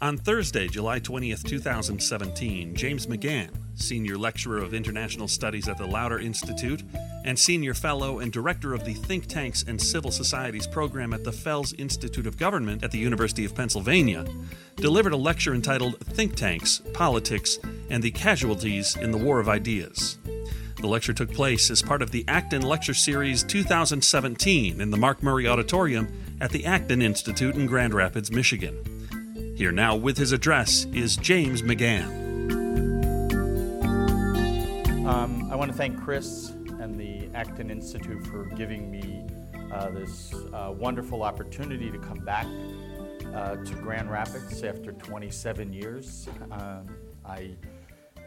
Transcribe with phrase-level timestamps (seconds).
[0.00, 6.20] On Thursday, July 20th, 2017, James McGann, Senior Lecturer of International Studies at the Lauder
[6.20, 6.84] Institute
[7.24, 11.32] and Senior Fellow and Director of the Think Tanks and Civil Societies program at the
[11.32, 14.24] Fels Institute of Government at the University of Pennsylvania,
[14.76, 17.58] delivered a lecture entitled Think Tanks, Politics,
[17.90, 20.16] and the Casualties in the War of Ideas.
[20.76, 25.24] The lecture took place as part of the Acton Lecture Series 2017 in the Mark
[25.24, 26.06] Murray Auditorium
[26.40, 28.76] at the Acton Institute in Grand Rapids, Michigan.
[29.58, 32.06] Here now with his address is James McGann.
[35.04, 39.26] Um, I want to thank Chris and the Acton Institute for giving me
[39.72, 42.46] uh, this uh, wonderful opportunity to come back
[43.34, 46.28] uh, to Grand Rapids after 27 years.
[46.52, 46.86] Um,
[47.26, 47.50] I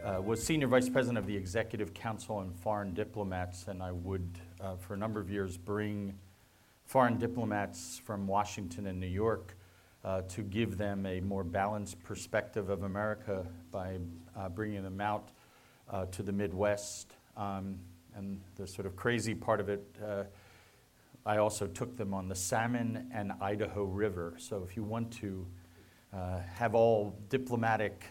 [0.04, 4.38] uh, was Senior Vice President of the Executive Council on Foreign Diplomats, and I would,
[4.60, 6.12] uh, for a number of years, bring
[6.84, 9.61] foreign diplomats from Washington and New York uh,
[10.04, 13.98] to give them a more balanced perspective of America by
[14.36, 15.28] uh, bringing them out
[15.90, 17.12] uh, to the Midwest.
[17.36, 17.78] Um,
[18.14, 20.24] and the sort of crazy part of it, uh,
[21.24, 24.34] I also took them on the Salmon and Idaho River.
[24.38, 25.46] So if you want to
[26.12, 28.04] uh, have all diplomatic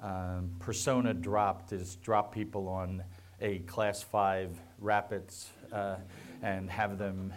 [0.00, 3.02] um, persona dropped, is drop people on
[3.40, 5.96] a class five rapids uh,
[6.42, 7.32] and have them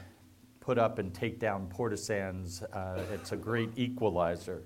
[0.69, 2.61] put up and take down portisans.
[2.61, 4.61] Uh, it's a great equalizer.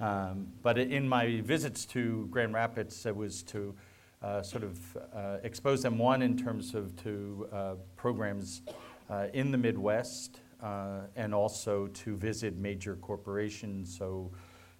[0.00, 3.72] Um, but in my visits to Grand Rapids, it was to
[4.20, 8.62] uh, sort of uh, expose them, one, in terms of to uh, programs
[9.08, 13.96] uh, in the Midwest, uh, and also to visit major corporations.
[13.96, 14.32] So,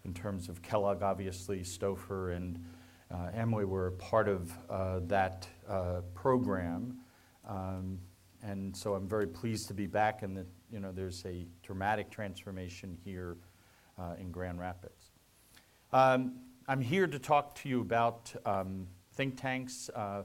[0.05, 2.59] in terms of Kellogg, obviously, Stouffer and
[3.13, 4.51] Amway were part of
[5.07, 5.47] that
[6.15, 6.99] program.
[7.49, 8.01] Um,
[8.43, 12.99] and so I'm very pleased to be back, and you know there's a dramatic transformation
[13.05, 13.37] here
[13.99, 15.11] uh, in Grand Rapids.
[15.93, 20.23] Um, I'm here to talk to you about um, think tanks, uh,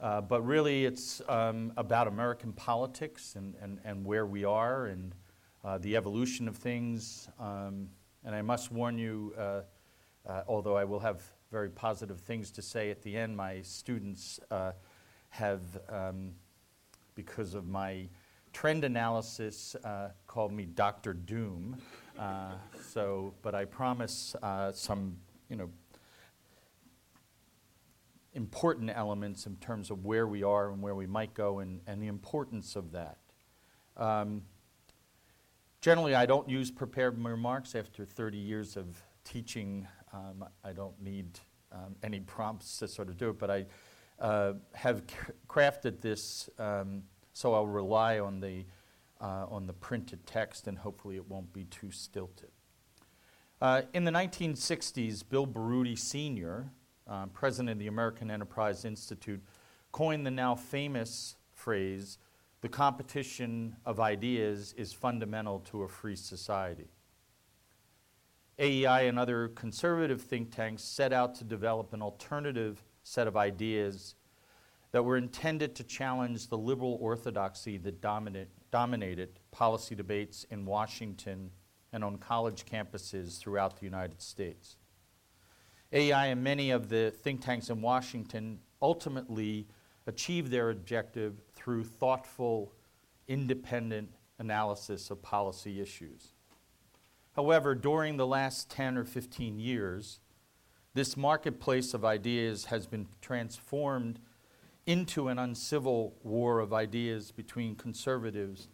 [0.00, 5.14] uh, but really it's um, about American politics and, and, and where we are and
[5.64, 7.28] uh, the evolution of things.
[7.38, 7.88] Um,
[8.24, 9.60] and I must warn you, uh,
[10.26, 14.40] uh, although I will have very positive things to say at the end, my students
[15.30, 16.32] have um,
[17.14, 18.08] because of my
[18.52, 21.14] trend analysis, uh, called me Dr.
[21.14, 21.76] Doom.
[22.18, 22.52] Uh,
[22.90, 25.16] so, but I promise uh, some,
[25.48, 25.70] you know,
[28.34, 32.02] important elements in terms of where we are and where we might go and, and
[32.02, 33.18] the importance of that.
[33.96, 34.42] Um,
[35.80, 39.86] generally, I don't use prepared remarks after 30 years of teaching.
[40.12, 41.38] Um, I don't need
[41.72, 43.66] um, any prompts to sort of do it, but I
[44.22, 45.02] uh, have
[45.48, 47.02] crafted this um,
[47.32, 48.64] so I'll rely on the,
[49.20, 52.50] uh, on the printed text and hopefully it won't be too stilted.
[53.60, 56.70] Uh, in the 1960s, Bill Baroody Sr.,
[57.06, 59.42] uh, president of the American Enterprise Institute,
[59.90, 62.18] coined the now famous phrase
[62.60, 66.90] the competition of ideas is fundamental to a free society.
[68.58, 74.14] AEI and other conservative think tanks set out to develop an alternative set of ideas
[74.92, 81.50] that were intended to challenge the liberal orthodoxy that dominate, dominated policy debates in Washington
[81.92, 84.76] and on college campuses throughout the United States.
[85.92, 89.66] AEI and many of the think tanks in Washington ultimately
[90.06, 92.72] achieved their objective through thoughtful,
[93.28, 96.32] independent analysis of policy issues.
[97.34, 100.20] However, during the last 10 or 15 years,
[100.94, 104.18] this marketplace of ideas has been transformed
[104.86, 108.68] into an uncivil war of ideas between conservatives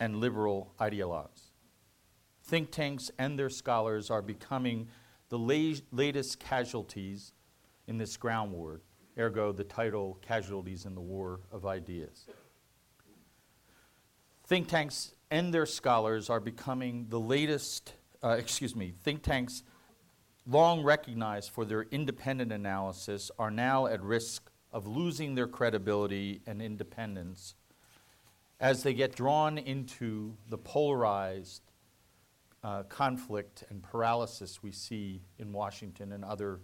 [0.00, 1.50] and liberal ideologues.
[2.42, 4.88] Think tanks and their scholars are becoming
[5.28, 7.32] the la- latest casualties
[7.86, 8.80] in this ground war,
[9.18, 12.26] ergo, the title Casualties in the War of Ideas.
[14.44, 19.62] Think tanks and their scholars are becoming the latest, uh, excuse me, think tanks
[20.46, 26.60] long recognized for their independent analysis are now at risk of losing their credibility and
[26.60, 27.54] independence
[28.60, 31.62] as they get drawn into the polarized
[32.64, 36.60] uh, conflict and paralysis we see in Washington and other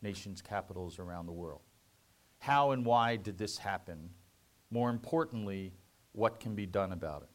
[0.00, 1.60] nations' capitals around the world.
[2.38, 4.10] How and why did this happen?
[4.70, 5.74] More importantly,
[6.12, 7.33] what can be done about it?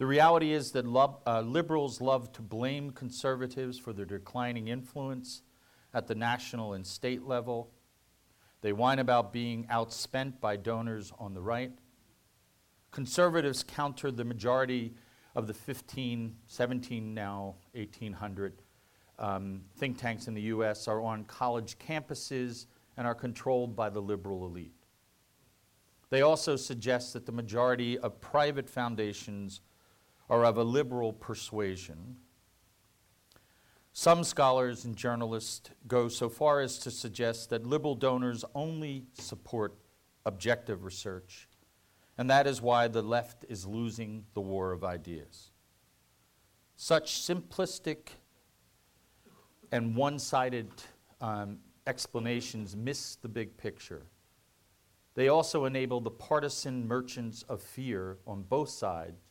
[0.00, 0.86] The reality is that
[1.26, 5.42] uh, liberals love to blame conservatives for their declining influence
[5.92, 7.70] at the national and state level
[8.62, 11.72] they whine about being outspent by donors on the right.
[12.90, 14.94] Conservatives counter the majority
[15.34, 18.62] of the 15, 17 now, 1800
[19.18, 22.64] um, think tanks in the US are on college campuses
[22.96, 24.72] and are controlled by the liberal elite.
[26.08, 29.60] They also suggest that the majority of private foundations
[30.30, 32.16] are of a liberal persuasion.
[33.92, 39.74] Some scholars and journalists go so far as to suggest that liberal donors only support
[40.24, 41.48] objective research,
[42.16, 45.50] and that is why the left is losing the war of ideas.
[46.76, 48.10] Such simplistic
[49.72, 50.70] and one sided
[51.20, 54.06] um, explanations miss the big picture.
[55.14, 59.29] They also enable the partisan merchants of fear on both sides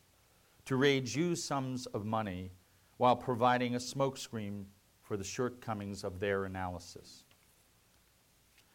[0.70, 2.52] to raise huge sums of money
[2.98, 4.62] while providing a smokescreen
[5.02, 7.24] for the shortcomings of their analysis.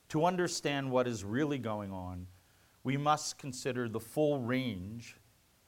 [0.09, 2.27] To understand what is really going on,
[2.83, 5.15] we must consider the full range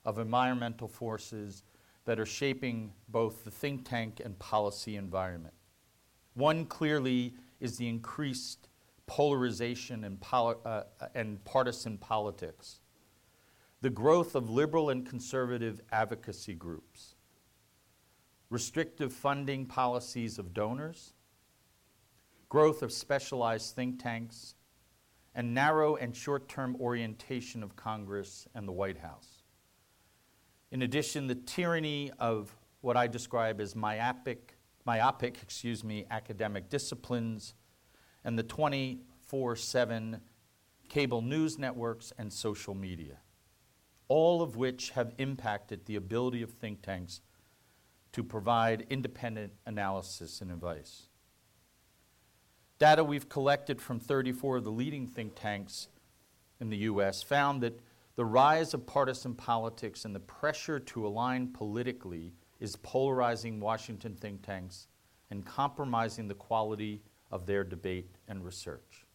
[0.03, 1.63] of environmental forces
[2.03, 5.53] that are shaping both the think tank and policy environment.
[6.33, 8.67] One clearly is the increased
[9.05, 10.83] polarization and, poli- uh,
[11.15, 12.81] and partisan politics,
[13.81, 17.15] the growth of liberal and conservative advocacy groups,
[18.49, 21.13] restrictive funding policies of donors,
[22.49, 24.55] growth of specialized think tanks,
[25.35, 29.43] and narrow and short term orientation of Congress and the White House.
[30.71, 37.53] In addition, the tyranny of what I describe as myopic, myopic excuse me, academic disciplines
[38.23, 40.21] and the 24 7
[40.89, 43.19] cable news networks and social media,
[44.07, 47.21] all of which have impacted the ability of think tanks
[48.13, 51.07] to provide independent analysis and advice.
[52.79, 55.87] Data we've collected from 34 of the leading think tanks
[56.59, 57.79] in the US found that
[58.15, 64.41] the rise of partisan politics and the pressure to align politically is polarizing Washington think
[64.41, 64.87] tanks
[65.29, 69.05] and compromising the quality of their debate and research.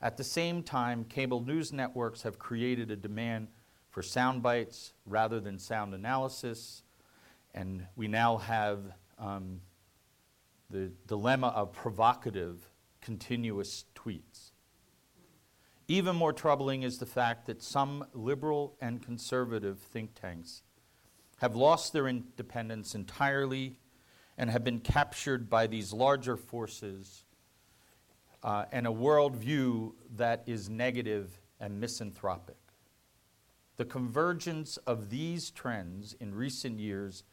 [0.00, 3.48] At the same time, cable news networks have created a demand
[3.94, 6.82] for sound bites rather than sound analysis,
[7.54, 8.80] and we now have
[9.20, 9.60] um,
[10.68, 12.68] the dilemma of provocative,
[13.00, 14.50] continuous tweets.
[15.86, 20.62] Even more troubling is the fact that some liberal and conservative think tanks
[21.38, 23.78] have lost their independence entirely
[24.36, 27.22] and have been captured by these larger forces
[28.42, 32.56] uh, and a worldview that is negative and misanthropic.
[33.76, 37.24] The convergence of these trends in recent years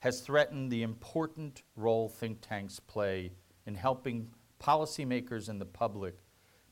[0.00, 3.32] has threatened the important role think tanks play
[3.64, 4.30] in helping
[4.60, 6.18] policymakers and the public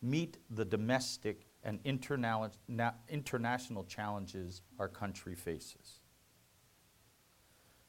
[0.01, 6.01] meet the domestic and international challenges our country faces.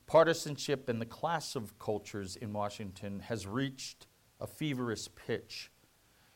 [0.06, 4.06] Partisanship in the class of cultures in Washington has reached
[4.40, 5.72] a feverish pitch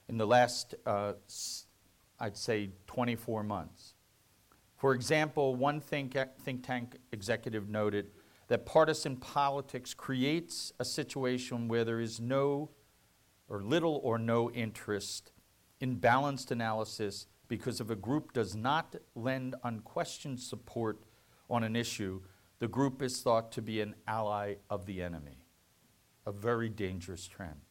[0.10, 1.14] in the last, uh,
[2.20, 3.94] I'd say, 24 months.
[4.78, 8.12] For example, one think, think tank executive noted
[8.48, 12.70] that partisan politics creates a situation where there is no
[13.50, 15.32] or little or no interest
[15.80, 21.00] in balanced analysis because if a group does not lend unquestioned support
[21.50, 22.22] on an issue,
[22.60, 25.46] the group is thought to be an ally of the enemy,
[26.26, 27.62] a very dangerous trend.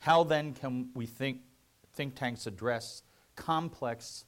[0.00, 1.42] How then can we think
[1.94, 3.02] think tanks address
[3.36, 4.24] complex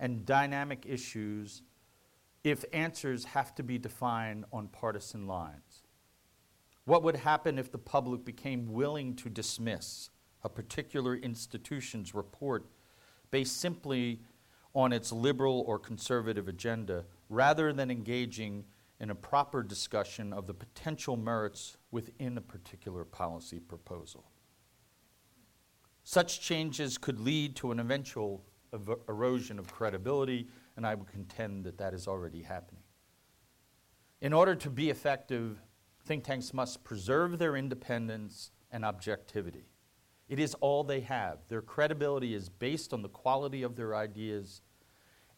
[0.00, 1.62] and dynamic issues
[2.42, 5.84] if answers have to be defined on partisan lines?
[6.86, 10.10] What would happen if the public became willing to dismiss
[10.42, 12.66] a particular institution's report
[13.30, 14.22] based simply
[14.74, 18.64] on its liberal or conservative agenda rather than engaging
[18.98, 24.24] in a proper discussion of the potential merits within a particular policy proposal.
[26.04, 28.42] Such changes could lead to an eventual
[28.72, 32.82] ev- erosion of credibility, and I would contend that that is already happening.
[34.20, 35.60] In order to be effective,
[36.04, 39.68] think tanks must preserve their independence and objectivity.
[40.28, 41.38] It is all they have.
[41.48, 44.62] Their credibility is based on the quality of their ideas,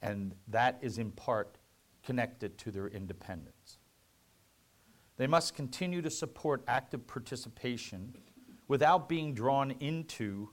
[0.03, 1.59] and that is in part
[2.03, 3.79] connected to their independence.
[5.17, 8.17] They must continue to support active participation
[8.69, 10.51] without being drawn into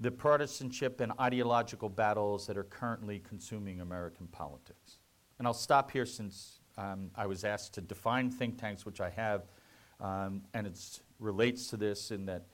[0.00, 4.98] the partisanship and ideological battles that are currently consuming American politics.
[5.38, 9.10] And I'll stop here since um, I was asked to define think tanks, which I
[9.10, 9.42] have,
[10.00, 12.44] um, and it relates to this in that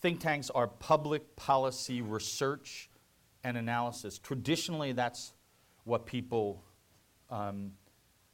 [0.00, 2.90] think tanks are public policy research
[3.42, 4.18] and analysis.
[4.18, 5.32] Traditionally, that's
[5.84, 6.62] what people
[7.30, 7.72] um,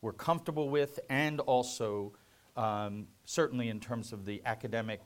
[0.00, 2.12] we're comfortable with, and also
[2.56, 5.00] um, certainly in terms of the academic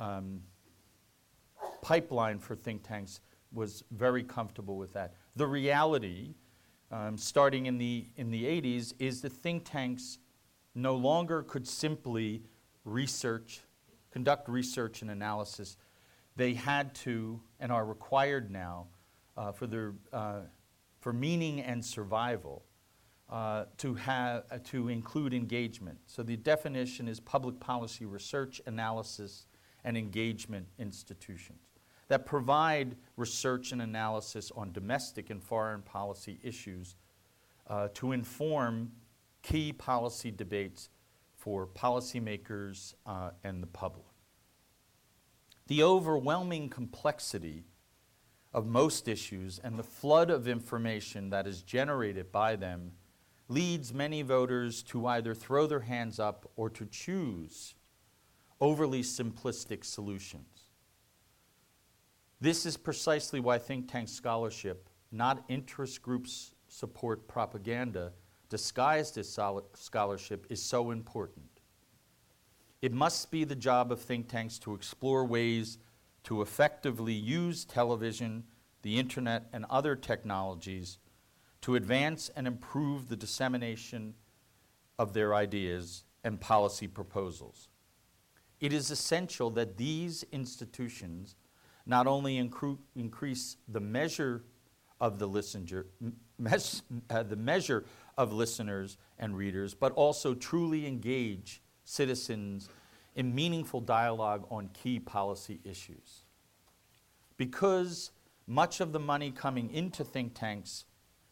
[0.00, 0.40] um,
[1.84, 3.20] pipeline for think tanks,
[3.52, 5.12] was very comfortable with that.
[5.36, 6.34] The reality,
[6.90, 10.18] um, starting in the, in the 80s, is that think tanks
[10.74, 12.42] no longer could simply
[12.86, 13.60] research,
[14.10, 15.76] conduct research and analysis.
[16.36, 18.86] They had to, and are required now,
[19.36, 20.40] uh, for, their, uh,
[21.00, 22.64] for meaning and survival,
[23.28, 25.98] uh, to, have, uh, to include engagement.
[26.06, 29.46] So the definition is public policy research, analysis,
[29.84, 31.73] and engagement institutions
[32.08, 36.96] that provide research and analysis on domestic and foreign policy issues
[37.66, 38.92] uh, to inform
[39.42, 40.90] key policy debates
[41.36, 44.06] for policymakers uh, and the public.
[45.66, 47.64] The overwhelming complexity
[48.52, 52.92] of most issues and the flood of information that is generated by them
[53.48, 57.74] leads many voters to either throw their hands up or to choose
[58.60, 60.53] overly simplistic solutions.
[62.40, 68.12] This is precisely why think tank scholarship, not interest groups support propaganda,
[68.48, 69.38] disguised as
[69.74, 71.46] scholarship, is so important.
[72.82, 75.78] It must be the job of think tanks to explore ways
[76.24, 78.44] to effectively use television,
[78.82, 80.98] the internet, and other technologies
[81.62, 84.14] to advance and improve the dissemination
[84.98, 87.68] of their ideas and policy proposals.
[88.60, 91.36] It is essential that these institutions
[91.86, 94.44] not only increase the measure
[95.00, 95.86] of the listener,
[96.38, 97.84] mes- uh, the measure
[98.16, 102.68] of listeners and readers, but also truly engage citizens
[103.14, 106.24] in meaningful dialogue on key policy issues.
[107.36, 108.10] Because
[108.46, 110.84] much of the money coming into think tanks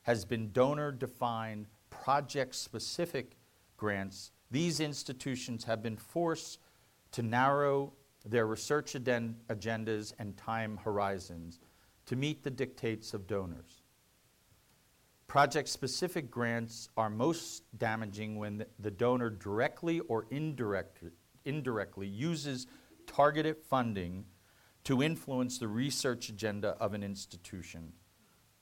[0.02, 3.37] has been donor defined, project specific
[3.76, 6.59] grants, these institutions have been forced
[7.12, 7.92] to narrow
[8.25, 11.59] their research agendas and time horizons
[12.07, 13.83] to meet the dictates of donors.
[15.26, 21.11] Project specific grants are most damaging when the donor directly or indirectly,
[21.45, 22.67] indirectly uses
[23.07, 24.26] targeted funding
[24.85, 27.93] to influence the research agenda of an institution,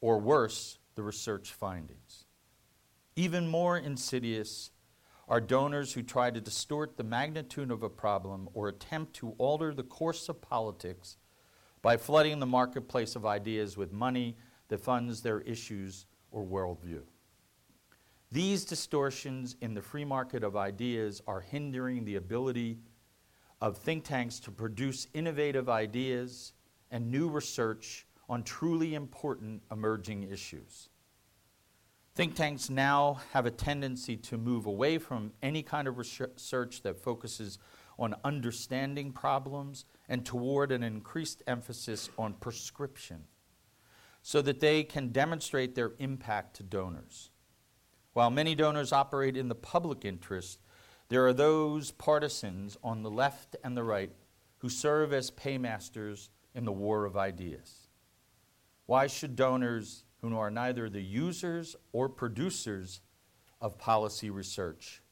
[0.01, 2.27] or worse, the research findings.
[3.17, 4.71] Even more insidious
[5.31, 9.73] are donors who try to distort the magnitude of a problem or attempt to alter
[9.73, 11.17] the course of politics
[11.83, 14.37] by flooding the marketplace of ideas with money
[14.69, 17.03] that funds their issues or worldview.
[18.33, 22.79] These distortions in the free market of ideas are hindering the ability
[23.61, 26.55] of think tanks to produce innovative ideas
[26.91, 30.90] and new research on truly important emerging issues.
[32.15, 37.03] Think tanks now have a tendency to move away from any kind of research that
[37.03, 37.59] focuses
[37.99, 43.25] on understanding problems and toward an increased emphasis on prescription
[44.23, 47.31] so that they can demonstrate their impact to donors.
[48.13, 50.61] While many donors operate in the public interest,
[51.09, 54.13] there are those partisans on the left and the right
[54.59, 57.89] who serve as paymasters in the war of ideas.
[58.87, 63.01] Why should donors who are neither the users or producers
[63.61, 65.03] of policy research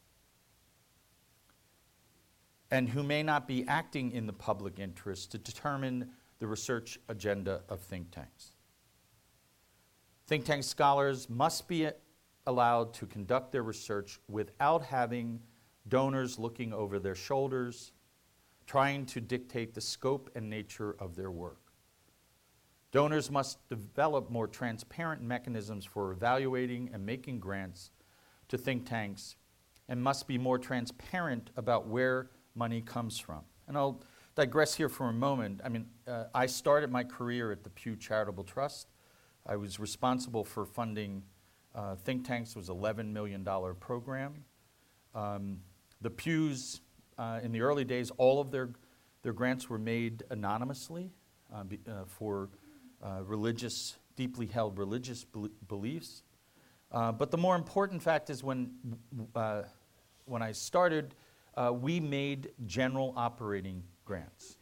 [2.71, 7.63] and who may not be acting in the public interest to determine the research agenda
[7.69, 8.53] of think tanks?
[10.27, 11.89] Think tank scholars must be
[12.47, 15.41] allowed to conduct their research without having
[15.89, 17.93] donors looking over their shoulders,
[18.67, 21.68] trying to dictate the scope and nature of their work.
[22.91, 27.91] Donors must develop more transparent mechanisms for evaluating and making grants
[28.49, 29.37] to think tanks
[29.89, 33.41] and must be more transparent about where money comes from.
[33.67, 34.03] And I'll
[34.35, 35.61] digress here for a moment.
[35.65, 38.89] I mean, uh, I started my career at the Pew Charitable Trust.
[39.47, 41.23] I was responsible for funding
[41.75, 42.51] uh, think tanks.
[42.51, 43.45] It was $11 million
[43.79, 44.45] program.
[45.15, 45.59] Um,
[46.01, 46.81] the Pews,
[47.19, 48.71] uh, in the early days, all of their,
[49.23, 51.11] their grants were made anonymously
[51.55, 52.49] uh, be, uh, for
[53.03, 56.23] uh, religious, deeply held religious be- beliefs.
[56.91, 58.71] Uh, but the more important fact is when,
[59.35, 59.63] uh,
[60.25, 61.15] when I started,
[61.73, 64.59] we made general operating grants.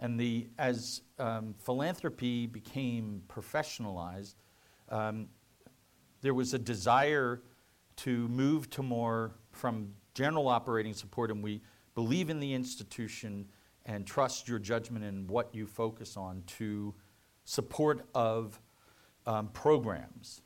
[0.00, 4.34] And the, as um, philanthropy became professionalized,
[4.88, 5.28] um,
[6.20, 7.42] there was a desire
[7.96, 11.60] to move to more from general operating support, and we
[11.94, 13.48] believe in the institution
[13.86, 16.94] and trust your judgment in what you focus on to
[17.48, 18.60] support of
[19.26, 20.42] um, programs.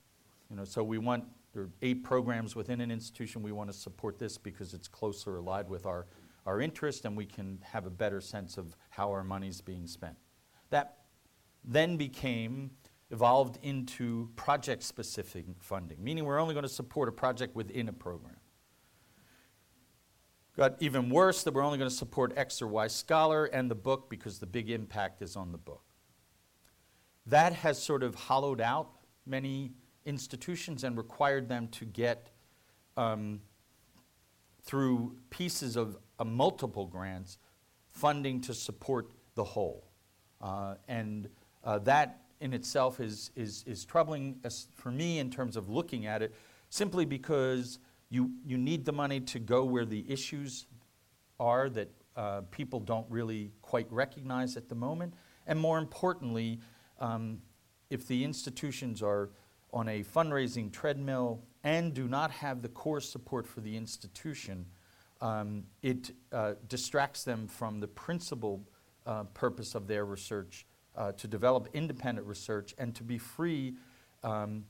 [0.48, 3.42] You know, so we want there are eight programs within an institution.
[3.42, 6.06] We want to support this because it's closer allied with our,
[6.46, 10.16] our interest and we can have a better sense of how our money's being spent.
[10.70, 10.98] That
[11.64, 12.70] then became
[13.10, 17.92] evolved into project specific funding, meaning we're only going to support a project within a
[17.92, 18.36] program.
[20.56, 23.74] Got even worse that we're only going to support X or Y scholar and the
[23.74, 25.91] book because the big impact is on the book.
[27.26, 28.90] That has sort of hollowed out
[29.26, 29.72] many
[30.04, 32.30] institutions and required them to get
[32.96, 33.40] um,
[34.64, 37.38] through pieces of uh, multiple grants
[37.90, 39.88] funding to support the whole.
[40.40, 41.28] Uh, and
[41.64, 44.36] uh, that in itself is, is, is troubling
[44.74, 46.34] for me in terms of looking at it,
[46.70, 47.78] simply because
[48.10, 50.66] you, you need the money to go where the issues
[51.38, 55.14] are that uh, people don't really quite recognize at the moment.
[55.46, 56.60] And more importantly,
[57.00, 57.38] um,
[57.90, 59.30] if the institutions are
[59.72, 64.66] on a fundraising treadmill and do not have the core support for the institution,
[65.20, 68.62] um, it uh, distracts them from the principal
[69.06, 73.74] uh, purpose of their research uh, to develop independent research and to be free
[74.22, 74.64] um,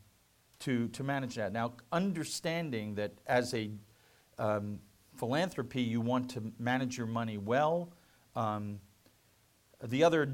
[0.58, 1.52] to, to manage that.
[1.52, 3.70] Now, understanding that as a
[4.38, 4.78] um,
[5.16, 7.90] philanthropy, you want to manage your money well.
[8.36, 8.78] Um,
[9.82, 10.32] the other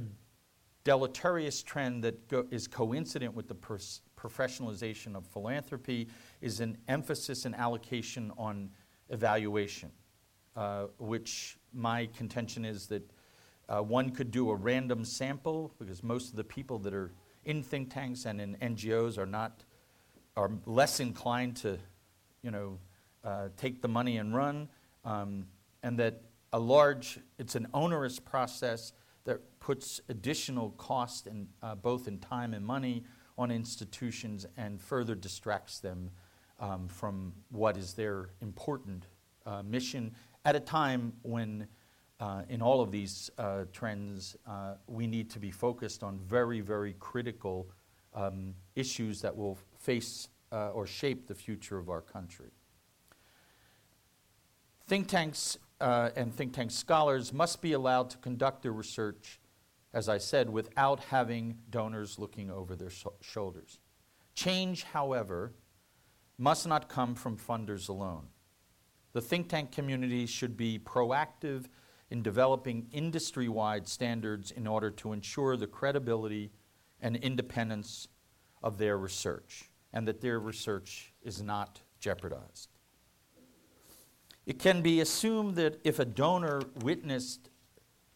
[0.89, 6.09] deleterious trend that go- is coincident with the pers- professionalization of philanthropy
[6.41, 8.71] is an emphasis and allocation on
[9.11, 9.91] evaluation,
[10.57, 13.03] uh, which my contention is that
[13.69, 17.13] uh, one could do a random sample because most of the people that are
[17.45, 19.65] in think tanks and in NGOs are not
[20.39, 21.77] are less inclined to,
[22.41, 22.79] you know,
[23.25, 24.71] uh, take the money and run,
[25.05, 25.49] um,
[25.83, 26.23] and that
[26.55, 28.95] a large, it's an onerous process
[29.61, 33.05] puts additional cost in, uh, both in time and money
[33.37, 36.11] on institutions and further distracts them
[36.61, 39.07] um, from what is their important
[39.47, 40.13] uh, mission
[40.45, 41.67] at a time when
[42.21, 46.61] uh, in all of these uh, trends, uh, we need to be focused on very,
[46.61, 47.69] very critical
[48.15, 52.51] um, issues that will face uh, or shape the future of our country.
[54.87, 59.39] Think tanks uh, and think tank scholars must be allowed to conduct their research,
[59.93, 63.79] as I said, without having donors looking over their sh- shoulders.
[64.35, 65.55] Change, however,
[66.37, 68.29] must not come from funders alone.
[69.13, 71.65] The think tank community should be proactive
[72.11, 76.53] in developing industry wide standards in order to ensure the credibility
[77.01, 78.09] and independence
[78.63, 82.69] of their research and that their research is not jeopardized.
[84.47, 87.51] It can be assumed that if a donor witnessed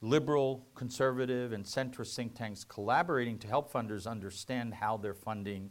[0.03, 5.71] liberal, conservative, and centrist think tanks collaborating to help funders understand how their funding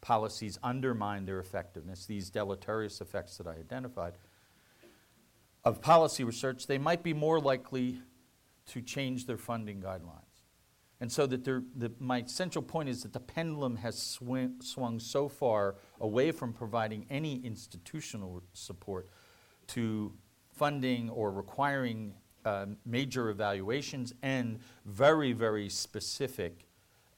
[0.00, 4.14] policies undermine their effectiveness, these deleterious effects that I identified,
[5.64, 8.00] of policy research, they might be more likely
[8.66, 10.22] to change their funding guidelines.
[11.00, 15.28] And so that the, my central point is that the pendulum has swing, swung so
[15.28, 19.08] far away from providing any institutional support
[19.68, 20.14] to
[20.54, 22.14] funding or requiring
[22.46, 26.68] uh, major evaluations and very, very specific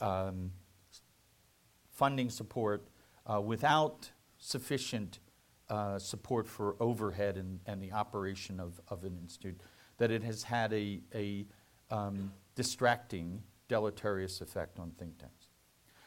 [0.01, 0.51] um,
[1.91, 2.88] funding support
[3.27, 5.19] uh, without sufficient
[5.69, 9.61] uh, support for overhead and, and the operation of, of an institute,
[9.99, 11.45] that it has had a, a
[11.91, 15.49] um, distracting deleterious effect on think tanks.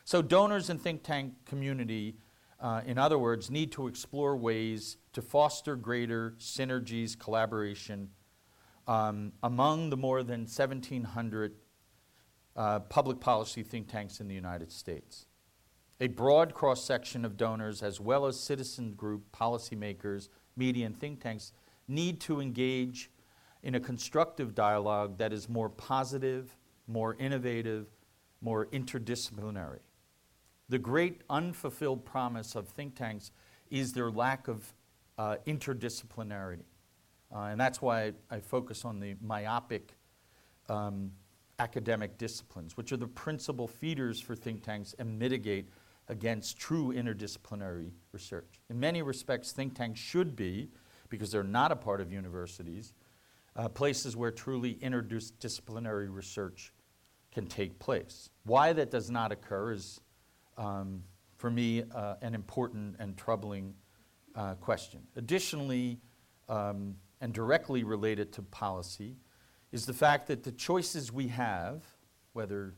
[0.04, 2.16] So, donors and think tank community,
[2.60, 8.10] uh, in other words, need to explore ways to foster greater synergies, collaboration
[8.88, 11.54] um, among the more than 1,700
[12.56, 15.26] uh, public policy think tanks in the United States.
[16.00, 21.22] A broad cross section of donors, as well as citizen group, policymakers, media, and think
[21.22, 21.54] tanks,
[21.88, 23.12] need to engage
[23.64, 26.58] in a constructive dialogue that is more positive
[26.92, 27.88] more innovative,
[28.42, 29.80] more interdisciplinary.
[30.70, 33.32] The great unfulfilled promise of think tanks
[33.70, 34.74] is their lack of
[35.18, 36.64] uh, interdisciplinarity.
[37.34, 39.96] Uh, and that's why I, focus on the myopic
[40.70, 41.12] um,
[41.60, 45.70] academic disciplines, which are the principal feeders for think tanks and mitigate
[46.08, 48.60] against true interdisciplinary research.
[48.70, 50.70] In many respects, think tanks should be,
[51.10, 52.94] because they're not a part of universities,
[53.56, 56.74] uh, places where truly interdisciplinary research
[57.32, 58.30] can take place.
[58.44, 60.02] Why that does not occur is,
[60.58, 61.04] um,
[61.38, 63.74] for me, uh, an important and troubling
[64.36, 65.02] uh, question.
[65.16, 66.00] Additionally,
[66.52, 69.16] um, and directly related to policy,
[69.72, 71.84] is the fact that the choices we have,
[72.34, 72.76] whether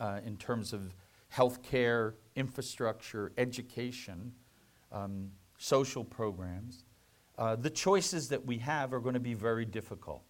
[0.00, 0.94] uh, in terms of
[1.32, 4.32] healthcare, infrastructure, education,
[4.90, 6.84] um, social programs,
[7.38, 10.22] uh, the choices that we have are going to be very difficult.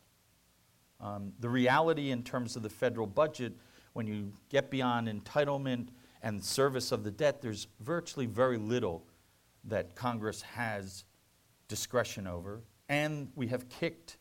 [1.00, 3.54] Um, the reality in terms of the federal budget,
[3.94, 5.88] when you get beyond entitlement
[6.22, 9.06] and service of the debt, there's virtually very little
[9.64, 11.04] that Congress has
[11.68, 12.62] discretion over.
[12.88, 14.18] And we have kicked,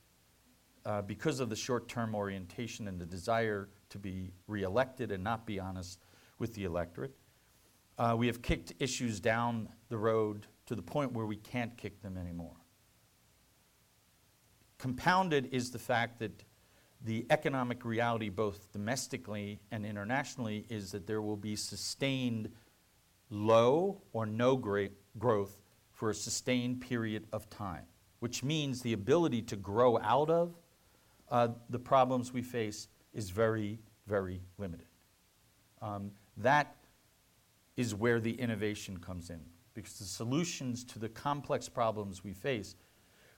[0.86, 5.46] uh, because of the short term orientation and the desire to be reelected and not
[5.46, 6.00] be honest
[6.40, 7.14] with the electorate,
[7.98, 12.02] uh, we have kicked issues down the road to the point where we can't kick
[12.02, 12.56] them anymore.
[14.78, 16.44] Compounded is the fact that
[17.06, 22.50] the economic reality, both domestically and internationally, is that there will be sustained
[23.30, 24.56] low or no
[25.18, 25.63] growth
[26.04, 27.86] for a sustained period of time,
[28.20, 30.54] which means the ability to grow out of
[31.32, 34.88] uh, the problems we face is very, very limited.
[35.82, 36.76] Um, that
[37.78, 39.40] is where the innovation comes in,
[39.74, 42.76] because the solutions to the complex problems we face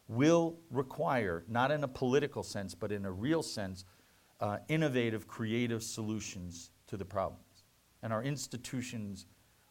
[0.08, 3.86] will require, not in a political sense, but in a real sense,
[4.39, 7.63] uh, innovative, creative solutions to the problems.
[8.01, 9.28] And our institutions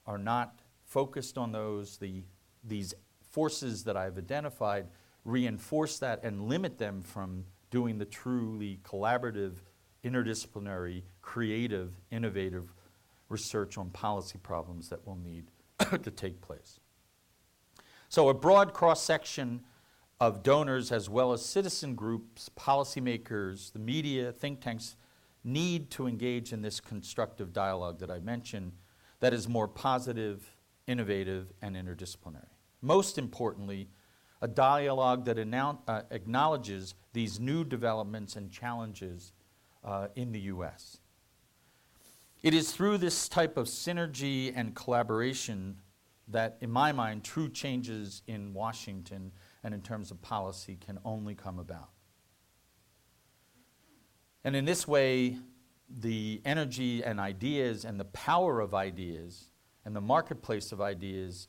[0.07, 1.97] are not focused on those.
[1.97, 2.23] The,
[2.67, 2.95] these
[3.31, 4.87] forces that I've identified
[5.25, 9.55] reinforce that and limit them from doing the truly collaborative,
[10.05, 12.73] interdisciplinary, creative, innovative
[13.29, 15.51] research on policy problems that will need
[16.03, 16.79] to take place.
[18.09, 19.63] So, a broad cross section
[20.21, 24.95] of donors as well as citizen groups, policymakers, the media, think tanks
[25.43, 28.73] need to engage in this constructive dialogue that I mentioned
[29.21, 30.55] that is more positive,
[30.87, 32.54] innovative, and interdisciplinary.
[32.85, 33.89] Most importantly,
[34.43, 39.33] a dialogue that uh, acknowledges these new developments and challenges
[39.83, 40.99] uh, in the U.S.
[42.43, 45.81] It is through this type of synergy and collaboration
[46.29, 51.35] that, in my mind, true changes in Washington and in terms of policy can only
[51.35, 51.89] come about.
[54.45, 55.39] And in this way,
[55.89, 59.47] the energy and ideas and the power of ideas
[59.87, 61.49] and the marketplace of ideas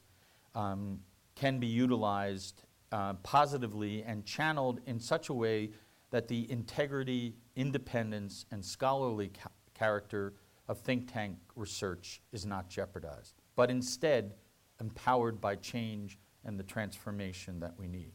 [0.54, 1.02] um,
[1.36, 5.71] can be utilized uh, positively and channeled in such a way
[6.12, 10.34] that the integrity, independence, and scholarly ca- character
[10.67, 14.34] of think tank research is not jeopardized, but instead
[14.80, 18.12] empowered by change and the transformation that we need.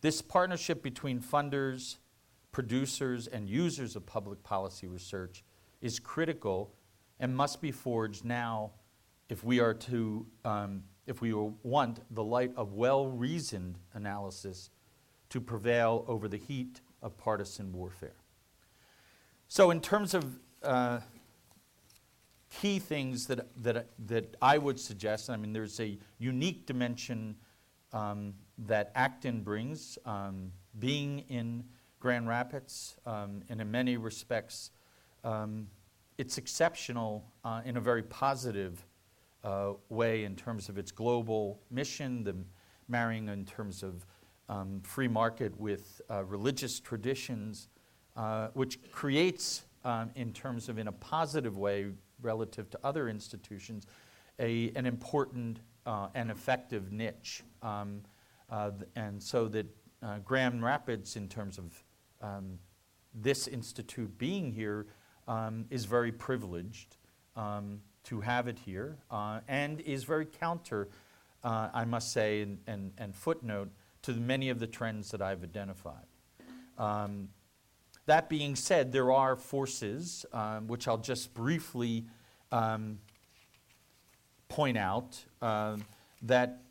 [0.00, 1.98] This partnership between funders,
[2.50, 5.44] producers, and users of public policy research
[5.80, 6.74] is critical
[7.20, 8.72] and must be forged now
[9.28, 14.70] if we are to, um, if we want the light of well reasoned analysis
[15.30, 18.16] to prevail over the heat of partisan warfare.
[19.48, 21.00] So, in terms of uh,
[22.60, 25.30] key things that, that, that I would suggest.
[25.30, 27.36] I mean, there's a unique dimension
[27.92, 31.64] um, that Acton brings, um, being in
[31.98, 34.70] Grand Rapids, um, and in many respects,
[35.24, 35.68] um,
[36.18, 38.84] it's exceptional uh, in a very positive
[39.44, 42.36] uh, way in terms of its global mission, the
[42.88, 44.06] marrying in terms of
[44.48, 47.68] um, free market with uh, religious traditions,
[48.16, 51.86] uh, which creates, um, in terms of in a positive way,
[52.20, 53.86] relative to other institutions,
[54.38, 57.42] a, an important uh, and effective niche.
[57.62, 58.02] Um,
[58.50, 59.66] uh, and so that
[60.02, 61.84] uh, Grand Rapids, in terms of
[62.20, 62.58] um,
[63.14, 64.86] this institute being here,
[65.28, 66.96] um, is very privileged
[67.36, 70.88] um, to have it here uh, and is very counter,
[71.44, 73.70] uh, I must say, and, and, and, footnote
[74.02, 76.06] to many of the trends that I've identified.
[76.78, 77.28] Um,
[78.06, 82.06] that being said, there are forces, um, which I'll just briefly
[82.50, 82.98] um,
[84.48, 85.76] point out, uh,
[86.22, 86.62] that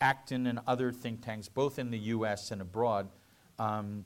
[0.00, 3.08] Acton and other think tanks, both in the US and abroad,
[3.58, 4.04] um,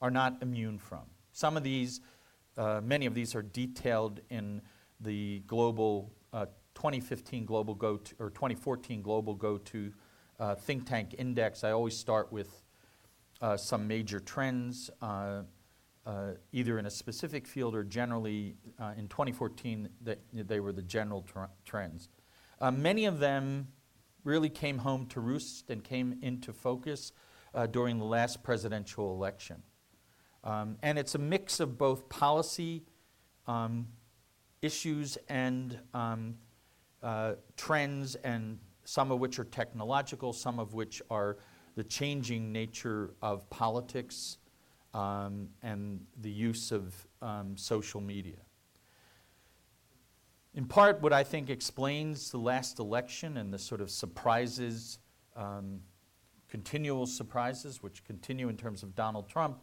[0.00, 1.02] are not immune from.
[1.32, 2.00] Some of these,
[2.56, 4.62] uh, many of these are detailed in
[5.00, 9.92] the global uh, 2015 global go to, or 2014 global go to
[10.38, 11.64] uh, think tank index.
[11.64, 12.62] I always start with
[13.40, 15.42] uh, some major trends, uh,
[16.06, 20.82] uh, either in a specific field or generally uh, in 2014, they, they were the
[20.82, 22.08] general tr- trends.
[22.72, 23.68] Many of them
[24.24, 27.12] really came home to roost and came into focus
[27.70, 29.62] during the last presidential election.
[30.42, 32.84] Um, and it's a mix of both policy
[33.46, 33.88] um,
[34.62, 36.36] issues and um,
[37.02, 41.36] uh, trends, and some of which are technological, some of which are
[41.76, 44.38] the changing nature of politics
[44.94, 48.38] um, and the use of um, social media.
[50.54, 54.98] in part, what I think explains the last election and the sort of surprises,
[55.36, 55.80] um,
[56.48, 59.60] continual surprises, which continue in terms of Donald Trump,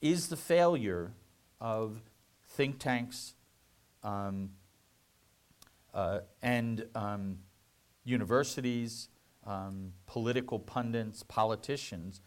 [0.00, 1.12] is the failure
[1.60, 2.00] of
[2.48, 3.34] think tanks
[4.02, 4.50] um,
[5.92, 7.38] uh, and um,
[8.04, 9.08] universities,
[9.46, 12.20] um, political pundits, politicians,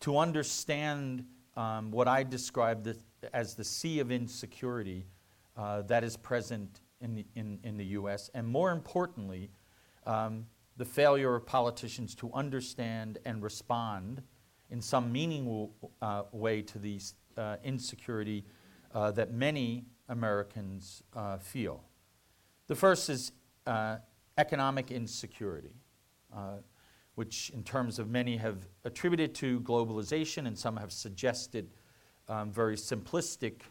[0.00, 1.24] to understand
[1.56, 2.96] um, what I describe the,
[3.32, 5.06] as the sea of insecurity
[5.56, 9.50] uh, that is present in the, in, in the US, and more importantly,
[10.06, 14.22] um, the failure of politicians to understand and respond
[14.70, 17.00] in some meaningful uh, way to the
[17.36, 18.44] uh, insecurity
[18.94, 21.82] uh, that many Americans uh, feel.
[22.66, 23.32] The first is
[23.66, 23.96] uh,
[24.36, 25.74] economic insecurity,
[26.36, 26.58] uh,
[27.14, 31.70] which, in terms of many, have attributed to globalization, and some have suggested
[32.28, 33.62] um, very simplistic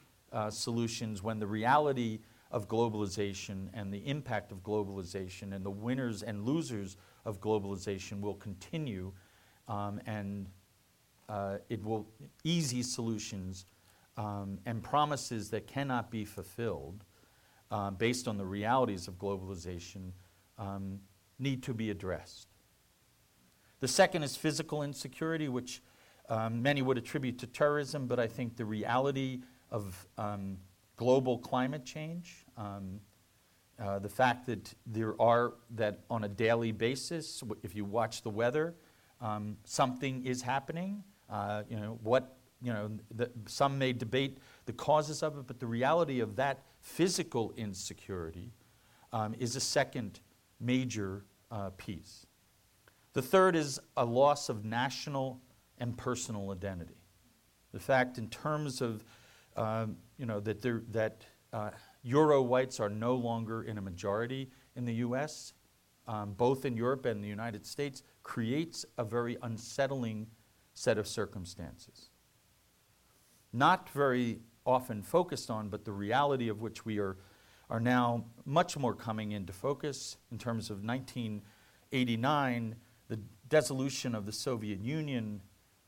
[0.50, 2.20] solutions when the reality
[2.52, 8.36] of globalization and the impact of globalization and the winners and losers of globalization will
[8.36, 9.12] continue
[9.68, 10.48] um, and
[11.30, 12.08] uh, it will
[12.44, 13.66] easy solutions
[14.20, 17.06] um, and promises that cannot be fulfilled
[17.72, 20.12] uh, based on the realities of globalization
[20.58, 21.00] um,
[21.40, 22.50] need to be addressed.
[23.80, 25.82] The second is physical insecurity, which
[26.28, 29.40] um, many would attribute to terrorism, but I think the reality
[29.72, 30.58] of um,
[30.98, 33.00] global climate change, um,
[33.82, 38.30] uh, the fact that there are, that on a daily basis, if you watch the
[38.30, 38.76] weather,
[39.64, 41.06] something is happening.
[41.30, 45.60] Uh, you know, what, you know, the, some may debate the causes of it, but
[45.60, 48.52] the reality of that physical insecurity
[49.14, 50.20] um, is a second
[50.60, 52.26] major uh, piece.
[53.14, 55.42] The third is a loss of national
[55.78, 56.98] and personal identity.
[57.72, 59.04] The fact, in terms of
[59.56, 61.72] um, you know, that, there, that uh,
[62.04, 65.54] Euro whites are no longer in a majority in the US,
[66.08, 70.28] um, both in Europe and the United States, creates a very unsettling
[70.74, 72.09] set of circumstances.
[73.52, 77.18] Not very often focused on, but the reality of which we are,
[77.70, 82.76] are now much more coming into focus in terms of 1989,
[83.08, 85.42] the dissolution of the Soviet Union,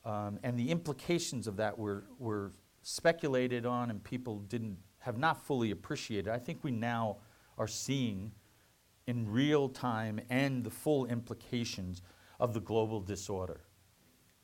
[0.04, 5.46] um, and the implications of that were, were speculated on and people didn't have not
[5.46, 6.30] fully appreciated.
[6.30, 7.18] I think we now
[7.58, 8.32] are seeing
[9.08, 12.02] in real time and the full implications
[12.40, 13.62] of the global disorder.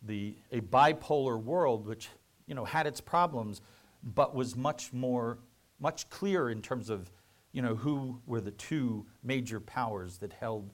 [0.04, 2.10] The, a bipolar world which
[2.48, 3.62] you know, had its problems,
[4.04, 5.40] but was much more,
[5.80, 7.12] much clearer in terms of
[7.58, 10.70] you know, who were the two major powers that held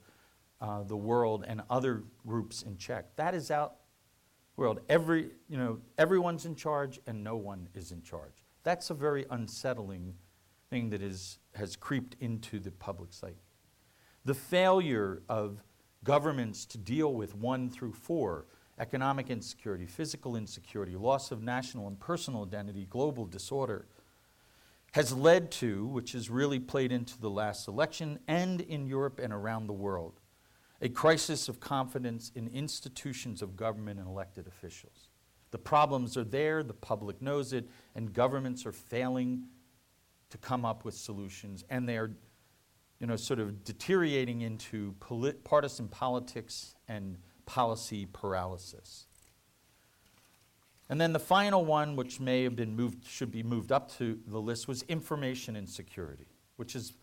[0.60, 3.16] uh, the world and other groups in check.
[3.16, 3.76] That is out
[4.58, 4.82] world.
[4.90, 8.44] Every, you know, everyone's in charge and no one is in charge.
[8.64, 10.16] That's a very unsettling
[10.70, 13.36] thing that is, has creeped into the public psyche.
[14.26, 15.64] The failure of
[16.04, 18.46] governments to deal with one through four
[18.80, 23.88] economic insecurity, physical insecurity, loss of national and personal identity, global disorder
[24.94, 29.34] has led to, which has really played into the last election and in Europe and
[29.34, 30.20] around the world,
[30.82, 35.10] a crisis of confidence in institutions of government and elected officials.
[35.50, 39.46] The problems are there, the public knows it, and governments are failing
[40.30, 42.12] to come up with solutions, and they are
[43.00, 49.06] you know, sort of deteriorating into polit- partisan politics and policy paralysis.
[50.90, 54.20] And then the final one, which may have been moved, should be moved up to
[54.28, 56.28] the list, was information insecurity,
[56.58, 56.94] which is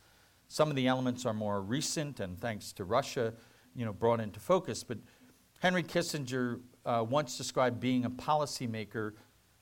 [0.49, 3.33] some of the elements are more recent, and thanks to Russia,
[3.75, 4.85] you know, brought into focus.
[4.85, 4.99] But
[5.61, 9.13] Henry Kissinger uh, once described being a policymaker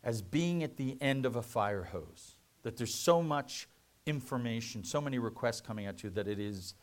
[0.02, 3.68] as being at the end of a fire hose, that there's so much
[4.06, 6.74] information, so many requests coming at you that it is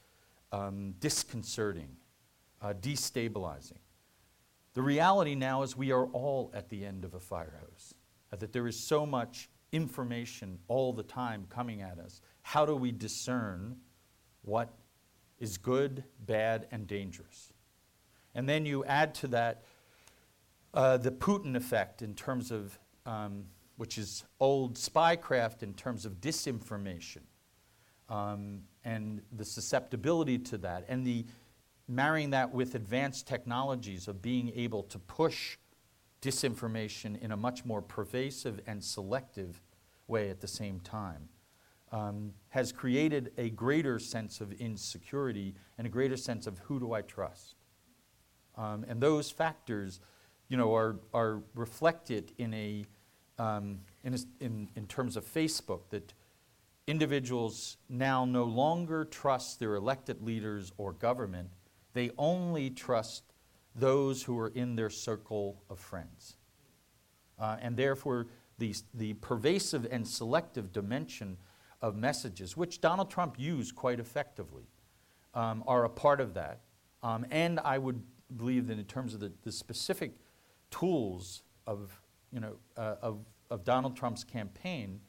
[0.51, 1.89] um, disconcerting,
[2.61, 3.79] uh, destabilizing.
[4.75, 7.95] The reality now is we are all at the end of a fire hose,
[8.31, 12.21] uh, that there is so much information all the time coming at us.
[12.43, 13.77] How do we discern
[14.43, 14.69] what
[15.39, 17.51] is good, bad, and dangerous.
[18.33, 19.63] And then you add to that
[20.73, 23.45] uh, the Putin effect in terms of, um,
[23.77, 27.21] which is old spycraft in terms of disinformation,
[28.09, 31.25] um, and the susceptibility to that, and the
[31.87, 35.57] marrying that with advanced technologies of being able to push
[36.21, 39.61] disinformation in a much more pervasive and selective
[40.07, 41.29] way at the same time
[41.91, 46.93] um, has created a greater sense of insecurity and a greater sense of who do
[46.93, 47.55] I trust.
[48.57, 49.99] Um, and those factors,
[50.49, 52.85] you know, are, are reflected in a,
[53.37, 56.13] um, in, a, in, in terms of Facebook that
[56.87, 61.49] individuals now no longer trust their elected leaders or government,
[61.95, 63.23] they only trust
[63.73, 66.35] those who are in their circle of friends.
[67.39, 68.27] Uh, and therefore,
[68.59, 71.37] the, the pervasive and selective dimension
[71.81, 74.63] of messages, which Donald Trump used quite effectively,
[75.33, 76.59] um, are a part of that.
[77.01, 78.01] Um, and I would
[78.35, 80.11] believe that in terms of the, the specific
[80.71, 84.99] tools of, you know, uh, of, of Donald Trump's campaign,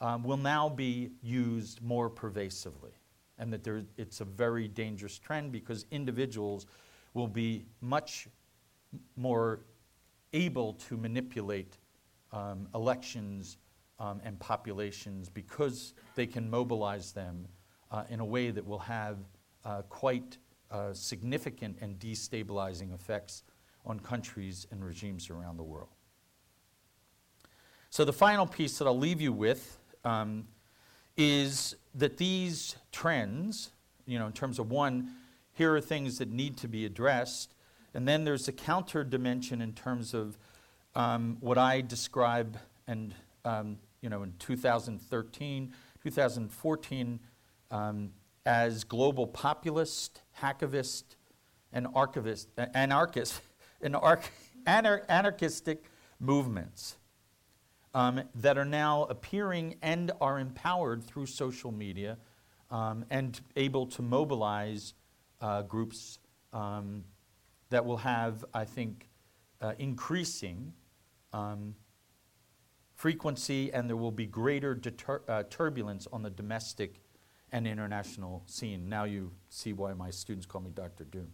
[0.00, 2.92] um, will now be used more pervasively.
[3.40, 6.66] And that there, it's a very dangerous trend because individuals
[7.14, 8.28] will be much
[9.16, 9.60] more
[10.32, 11.78] able to manipulate
[12.32, 13.56] um, elections
[13.98, 17.48] um, and populations because they can mobilize them
[17.90, 19.18] uh, in a way that will have
[19.64, 20.38] uh, quite
[20.70, 23.42] uh, significant and destabilizing effects
[23.84, 25.88] on countries and regimes around the world.
[27.90, 30.46] So, the final piece that I'll leave you with um,
[31.20, 33.72] is that these trends,
[34.06, 35.10] you know, in terms of one,
[35.52, 37.52] here are things that need to be addressed,
[37.92, 40.38] and then there's a counter dimension in terms of
[40.94, 42.56] um, what I describe
[42.86, 47.20] and um, you know in 2013, 2014
[47.70, 48.10] um,
[48.46, 51.04] as global populist, hacktivist,
[51.70, 53.42] and archivist, anarchist,
[53.82, 54.24] anarch,
[54.66, 55.84] anar- anarchistic
[56.18, 56.96] movements
[57.94, 62.16] um, that are now appearing and are empowered through social media
[62.70, 64.94] um, and able to mobilize
[65.40, 66.18] uh, groups
[66.52, 67.04] um,
[67.70, 69.08] that will have, I think,
[69.60, 70.72] uh, increasing
[71.32, 71.74] um,
[72.94, 77.00] frequency and there will be greater deter- uh, turbulence on the domestic
[77.52, 78.88] and international scene.
[78.88, 81.04] Now you see why my students call me Dr.
[81.04, 81.32] Doom.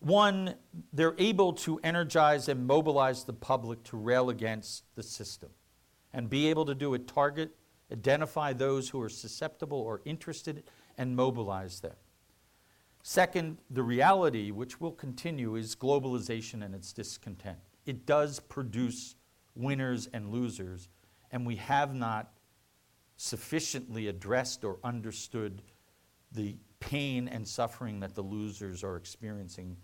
[0.00, 0.54] One,
[0.92, 5.50] they're able to energize and mobilize the public to rail against the system
[6.12, 7.50] and be able to do a target,
[7.92, 10.64] identify those who are susceptible or interested,
[10.98, 11.94] and mobilize them.
[13.02, 17.58] Second, the reality, which will continue, is globalization and its discontent.
[17.84, 19.14] It does produce
[19.54, 20.88] winners and losers,
[21.30, 22.32] and we have not
[23.16, 25.62] sufficiently addressed or understood
[26.32, 26.56] the
[26.86, 29.76] pain and suffering that the losers are experiencing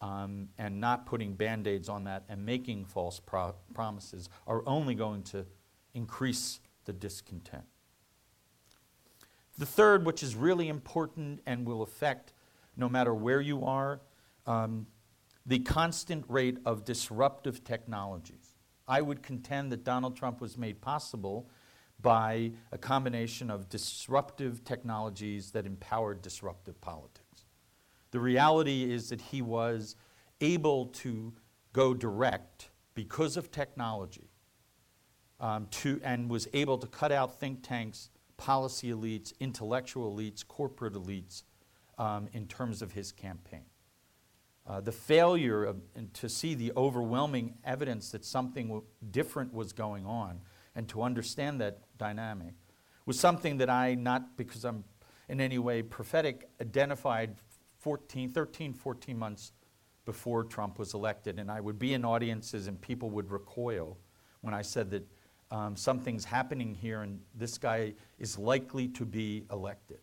[0.00, 4.94] um, and not putting band aids on that and making false pro- promises are only
[4.94, 5.44] going to
[5.94, 7.64] increase the discontent.
[9.58, 12.32] The third, which is really important and will affect
[12.76, 14.00] no matter where you are,
[14.46, 14.86] um,
[15.44, 18.54] the constant rate of disruptive technologies.
[18.86, 21.48] I would contend that Donald Trump was made possible
[22.04, 27.46] by a combination of disruptive technologies that empowered disruptive politics.
[28.10, 29.96] The reality is that he was
[30.40, 31.32] able to
[31.72, 34.28] go direct because of technology
[35.40, 40.92] um, to, and was able to cut out think tanks, policy elites, intellectual elites, corporate
[40.92, 41.42] elites
[41.96, 43.64] um, in terms of his campaign.
[44.66, 45.80] Uh, the failure of,
[46.12, 50.40] to see the overwhelming evidence that something w- different was going on
[50.74, 52.54] and to understand that dynamic
[53.06, 54.84] was something that I, not because I'm
[55.28, 57.36] in any way prophetic, identified
[57.80, 59.52] 14, 13, 14 months
[60.04, 61.38] before Trump was elected.
[61.38, 63.98] And I would be in audiences and people would recoil
[64.40, 65.06] when I said that
[65.50, 69.98] um, something's happening here and this guy is likely to be elected.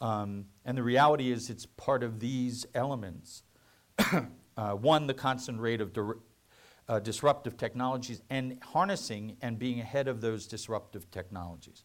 [0.00, 3.42] Um, and the reality is, it's part of these elements.
[4.56, 5.92] uh, one, the constant rate of
[6.88, 11.84] uh, disruptive technologies, and harnessing and being ahead of those disruptive technologies.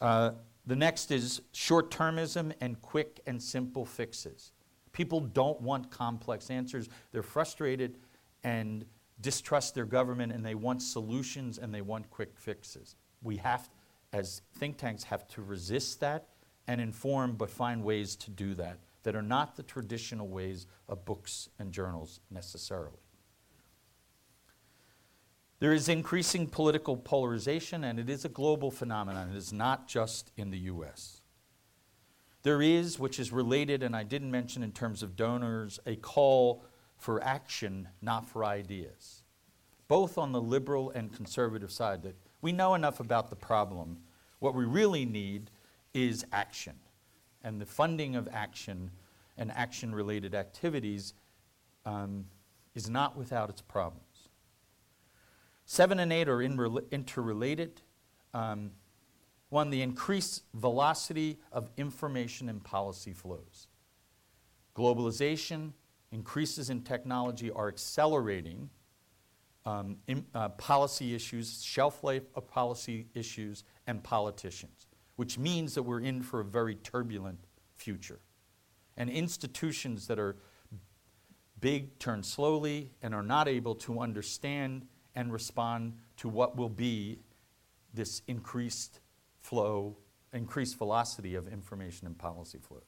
[0.00, 0.32] Uh,
[0.66, 4.52] the next is short termism and quick and simple fixes.
[4.92, 6.88] People don't want complex answers.
[7.12, 7.98] They're frustrated
[8.42, 8.84] and
[9.20, 12.96] distrust their government, and they want solutions and they want quick fixes.
[13.22, 13.68] We have,
[14.12, 16.28] as think tanks, have to resist that
[16.66, 21.04] and inform, but find ways to do that that are not the traditional ways of
[21.04, 22.98] books and journals necessarily.
[25.58, 29.30] There is increasing political polarization, and it is a global phenomenon.
[29.30, 31.22] It is not just in the US.
[32.42, 36.62] There is, which is related, and I didn't mention in terms of donors, a call
[36.98, 39.22] for action, not for ideas,
[39.88, 42.02] both on the liberal and conservative side.
[42.02, 43.98] That we know enough about the problem.
[44.38, 45.50] What we really need
[45.94, 46.74] is action.
[47.42, 48.90] And the funding of action
[49.38, 51.14] and action related activities
[51.84, 52.26] um,
[52.74, 54.05] is not without its problems.
[55.66, 57.82] Seven and eight are in interrelated.
[58.32, 58.70] Um,
[59.48, 63.66] one, the increased velocity of information and policy flows.
[64.76, 65.72] Globalization,
[66.12, 68.70] increases in technology are accelerating
[69.64, 74.86] um, in, uh, policy issues, shelf life of policy issues, and politicians,
[75.16, 77.40] which means that we're in for a very turbulent
[77.74, 78.20] future.
[78.96, 80.36] And institutions that are
[81.58, 84.86] big turn slowly and are not able to understand
[85.16, 87.18] and respond to what will be
[87.94, 89.00] this increased
[89.40, 89.96] flow,
[90.32, 92.82] increased velocity of information and policy flows.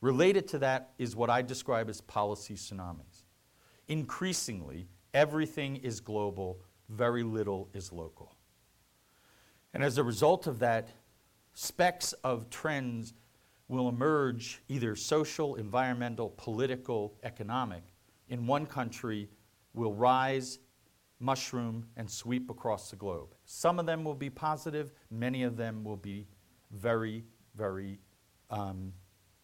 [0.00, 3.24] Related to that is what I describe as policy tsunamis.
[3.88, 8.34] Increasingly, everything is global, very little is local.
[9.72, 10.88] And as a result of that,
[11.52, 13.14] specks of trends
[13.68, 17.82] will emerge either social, environmental, political, economic
[18.28, 19.28] in one country
[19.74, 20.58] will rise,
[21.20, 23.34] mushroom, and sweep across the globe.
[23.44, 26.26] Some of them will be positive, many of them will be
[26.70, 27.24] very,
[27.56, 27.98] very
[28.50, 28.92] um,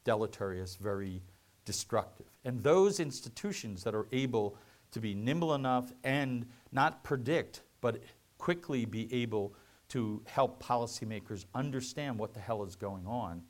[0.04, 1.22] deleterious, very
[1.64, 2.26] destructive.
[2.44, 4.56] And those institutions that are able
[4.92, 8.02] to be nimble enough and not predict, but
[8.38, 9.54] quickly be able
[9.88, 13.42] to help policymakers understand what the hell is going on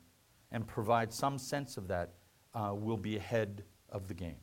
[0.51, 2.13] and provide some sense of that
[2.53, 4.39] uh, will be ahead of the game.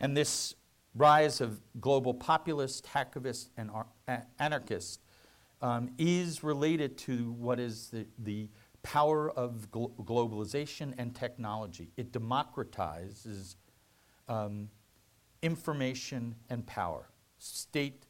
[0.00, 0.54] And this
[0.98, 3.70] rise of global populists, hacktivists, and
[4.38, 4.98] anarchists
[5.62, 8.48] um, is related to what is the, the
[8.82, 11.90] power of glo- globalization and technology.
[11.96, 13.56] It democratizes
[14.28, 14.68] um,
[15.42, 17.08] information and power.
[17.38, 18.06] State,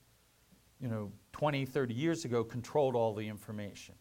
[0.80, 3.95] you know, 20, 30 years ago controlled all the information.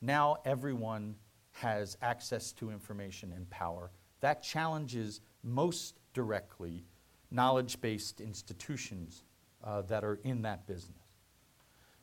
[0.00, 1.14] Now everyone
[1.52, 3.90] has access to information and power.
[4.20, 6.84] That challenges most directly
[7.32, 9.24] knowledge based institutions
[9.64, 10.98] uh, that are in that business.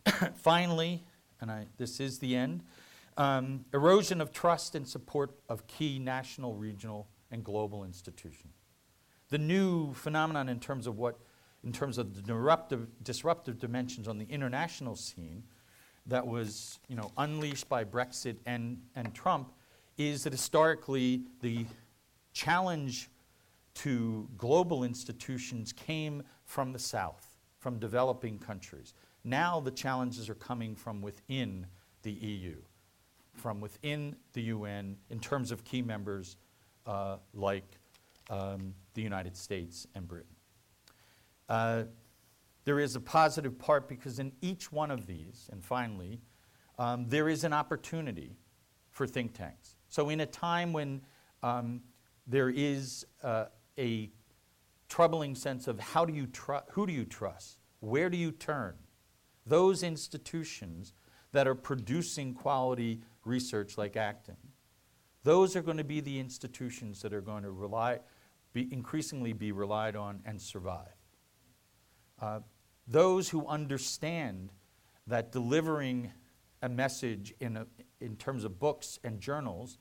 [0.36, 1.04] Finally,
[1.42, 2.64] and I, this is the end
[3.20, 8.54] um, erosion of trust and support of key national, regional, and global institutions.
[9.30, 11.20] The new phenomenon in terms of what,
[11.64, 15.44] in terms of the disruptive, disruptive dimensions on the international scene
[16.06, 19.52] that was you know, unleashed by Brexit and, and Trump
[19.98, 21.66] is that historically the
[22.32, 23.10] challenge
[23.80, 28.94] to global institutions came from the South, from developing countries.
[29.24, 31.66] Now the challenges are coming from within
[32.02, 32.58] the EU,
[33.34, 36.36] from within the UN in terms of key members
[36.86, 37.80] uh, like
[38.30, 40.36] um, the United States and Britain.
[41.48, 41.84] Uh,
[42.66, 46.20] there is a positive part because in each one of these, and finally,
[46.78, 48.36] um, there is an opportunity
[48.92, 49.78] for think tanks.
[49.88, 51.02] So, in a time when
[51.44, 51.82] um,
[52.28, 53.46] there is uh,
[53.80, 54.12] a
[54.90, 58.76] troubling sense of how do you tr- who do you trust, where do you turn,
[59.46, 60.94] those institutions
[61.32, 64.38] that are producing quality research like Acton,
[65.24, 68.00] those are going to be the institutions that are going to rely,
[68.54, 70.96] be increasingly be relied on and survive.
[72.22, 72.40] Uh,
[72.88, 74.52] those who understand
[75.08, 76.12] that delivering
[76.62, 77.68] a message in, a,
[78.02, 79.78] in terms of books and journals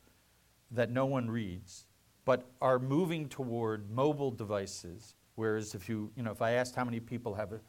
[0.71, 1.87] that no one reads,
[2.29, 5.15] but are moving toward mobile devices.
[5.37, 7.61] Whereas if you, you know, if I asked how many people have a,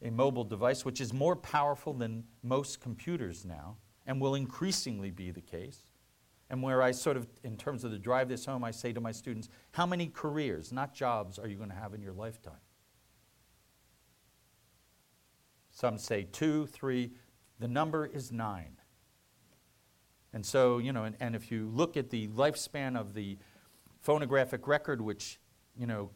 [0.00, 5.30] a mobile device, which is more powerful than most computers now, and will increasingly be
[5.30, 5.90] the case,
[6.48, 9.02] and where I sort of, in terms of the drive this home, I say to
[9.02, 12.54] my students, how many careers, not jobs, are you going to have in your lifetime?
[15.72, 17.10] Some say two, three.
[17.58, 18.78] The number is nine.
[20.32, 23.36] And so, you know, and, and if you look at the lifespan of the
[24.06, 25.40] phonographic record, which,
[25.76, 26.10] you know,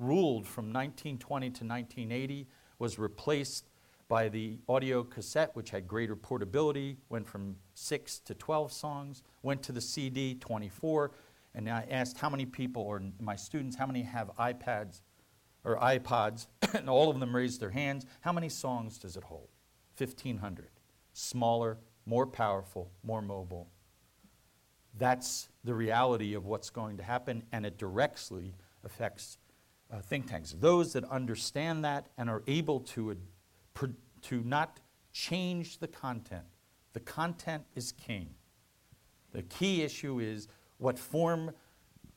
[0.00, 2.48] ruled from 1920 to 1980,
[2.80, 3.70] was replaced
[4.08, 9.62] by the audio cassette, which had greater portability, went from six to 12 songs, went
[9.62, 11.12] to the CD, 24.
[11.54, 15.00] And I asked how many people, or my students, how many have iPads
[15.62, 18.06] or iPods, and all of them raised their hands.
[18.22, 19.50] How many songs does it hold?
[19.96, 20.70] 1,500.
[21.12, 23.68] Smaller, more powerful, more mobile.
[24.98, 29.38] That's the reality of what's going to happen, and it directly affects
[29.92, 30.54] uh, think tanks.
[30.58, 33.16] Those that understand that and are able to,
[34.22, 34.80] to not
[35.12, 36.44] change the content.
[36.92, 38.30] The content is king.
[39.32, 41.52] The key issue is what form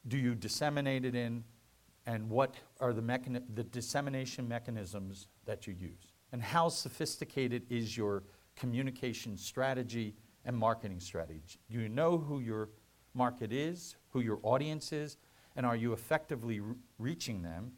[0.08, 1.44] do you disseminate it in,
[2.06, 7.96] and what are the, mechani- the dissemination mechanisms that you use, and how sophisticated is
[7.96, 8.24] your
[8.56, 10.16] communication strategy
[10.46, 11.60] and marketing strategy.
[11.70, 12.70] Do you know who your
[13.14, 15.18] market is, who your audience is,
[15.56, 17.72] and are you effectively re- reaching them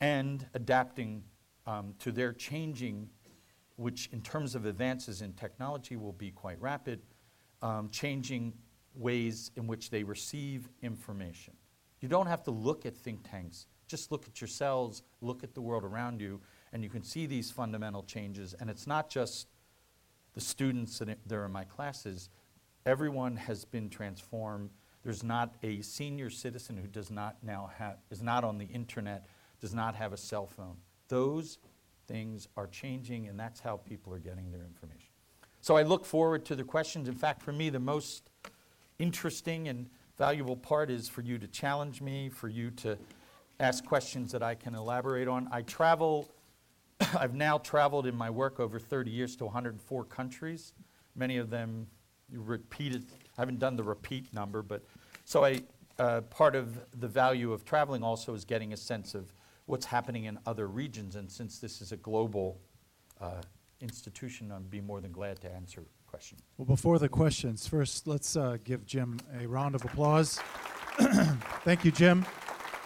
[0.00, 1.22] and adapting
[1.66, 3.08] um, to their changing,
[3.76, 7.00] which in terms of advances in technology will be quite rapid,
[7.62, 8.52] um, changing
[8.94, 11.54] ways in which they receive information.
[12.00, 15.60] You don't have to look at think tanks just look at yourselves, look at the
[15.60, 16.40] world around you,
[16.72, 18.54] and you can see these fundamental changes.
[18.58, 19.48] And it's not just
[20.36, 22.28] the students that in my classes,
[22.84, 24.70] everyone has been transformed.
[25.02, 29.26] There's not a senior citizen who does not now have, is not on the internet,
[29.60, 30.76] does not have a cell phone.
[31.08, 31.58] Those
[32.06, 35.08] things are changing, and that's how people are getting their information.
[35.62, 37.08] So I look forward to the questions.
[37.08, 38.30] In fact, for me, the most
[38.98, 42.98] interesting and valuable part is for you to challenge me, for you to
[43.58, 45.48] ask questions that I can elaborate on.
[45.50, 46.28] I travel,
[47.18, 50.72] I've now traveled in my work over 30 years to 104 countries,
[51.14, 51.86] many of them
[52.32, 53.04] repeated.
[53.36, 54.82] I haven't done the repeat number, but
[55.24, 55.62] so I,
[55.98, 59.32] uh, part of the value of traveling also is getting a sense of
[59.66, 61.16] what's happening in other regions.
[61.16, 62.60] And since this is a global
[63.20, 63.42] uh,
[63.80, 66.40] institution, I'd be more than glad to answer questions.
[66.56, 70.38] Well, before the questions, first let's uh, give Jim a round of applause.
[71.64, 72.24] Thank you, Jim.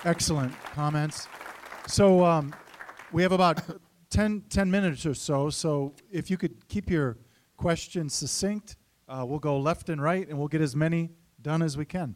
[0.05, 1.29] Excellent comments.
[1.87, 2.55] So um,
[3.13, 3.61] we have about
[4.11, 5.51] 10, 10, minutes or so.
[5.51, 7.17] So if you could keep your
[7.57, 8.77] questions succinct,
[9.09, 12.15] uh, we'll go left and right, and we'll get as many done as we can.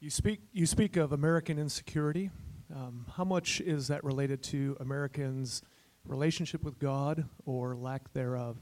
[0.00, 2.30] You speak, you speak of American insecurity.
[2.74, 5.62] Um, how much is that related to Americans'
[6.04, 8.56] relationship with God or lack thereof?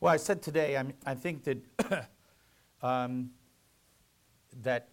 [0.00, 2.08] Well, I said today, I, mean, I think that
[2.82, 3.30] um,
[4.62, 4.88] that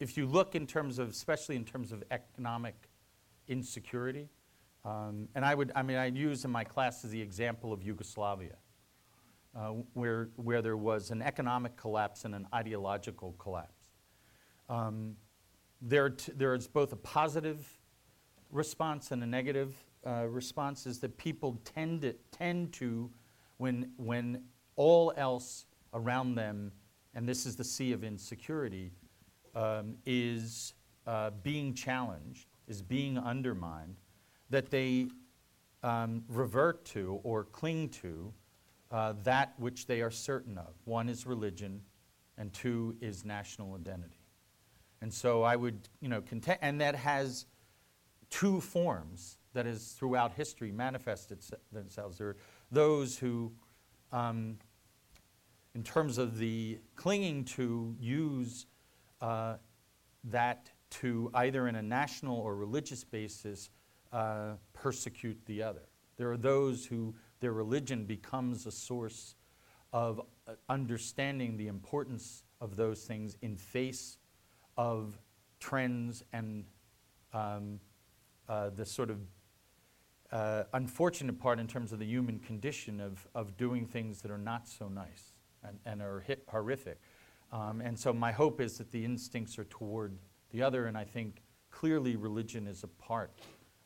[0.00, 2.74] if you look in terms of, especially in terms of economic
[3.46, 4.28] insecurity,
[4.84, 8.56] um, and I would, I mean, I use in my classes the example of Yugoslavia,
[9.54, 13.84] uh, where, where there was an economic collapse and an ideological collapse.
[14.70, 15.16] Um,
[15.82, 17.78] there, t- there is both a positive
[18.50, 19.74] response and a negative
[20.06, 23.10] uh, response, is that people tend to, tend to
[23.58, 24.44] when, when
[24.76, 26.72] all else around them,
[27.14, 28.92] and this is the sea of insecurity,
[29.54, 30.74] um, is
[31.06, 33.96] uh, being challenged, is being undermined,
[34.50, 35.08] that they
[35.82, 38.32] um, revert to or cling to
[38.90, 40.74] uh, that which they are certain of.
[40.84, 41.80] One is religion,
[42.36, 44.26] and two is national identity.
[45.00, 47.46] And so I would, you know, contend, and that has
[48.28, 51.38] two forms that has throughout history manifested
[51.72, 52.18] themselves.
[52.18, 52.36] There are
[52.70, 53.52] those who
[54.12, 54.58] um,
[55.74, 58.66] in terms of the clinging to use
[59.20, 59.56] uh,
[60.24, 63.70] that to either in a national or religious basis
[64.12, 65.82] uh, persecute the other.
[66.16, 69.36] There are those who their religion becomes a source
[69.92, 74.18] of uh, understanding the importance of those things in face
[74.76, 75.18] of
[75.58, 76.64] trends and
[77.32, 77.80] um,
[78.48, 79.18] uh, the sort of
[80.32, 84.38] uh, unfortunate part in terms of the human condition of, of doing things that are
[84.38, 85.32] not so nice
[85.64, 87.00] and, and are horrific.
[87.52, 90.18] Um, and so my hope is that the instincts are toward
[90.50, 93.32] the other, and I think clearly religion is a part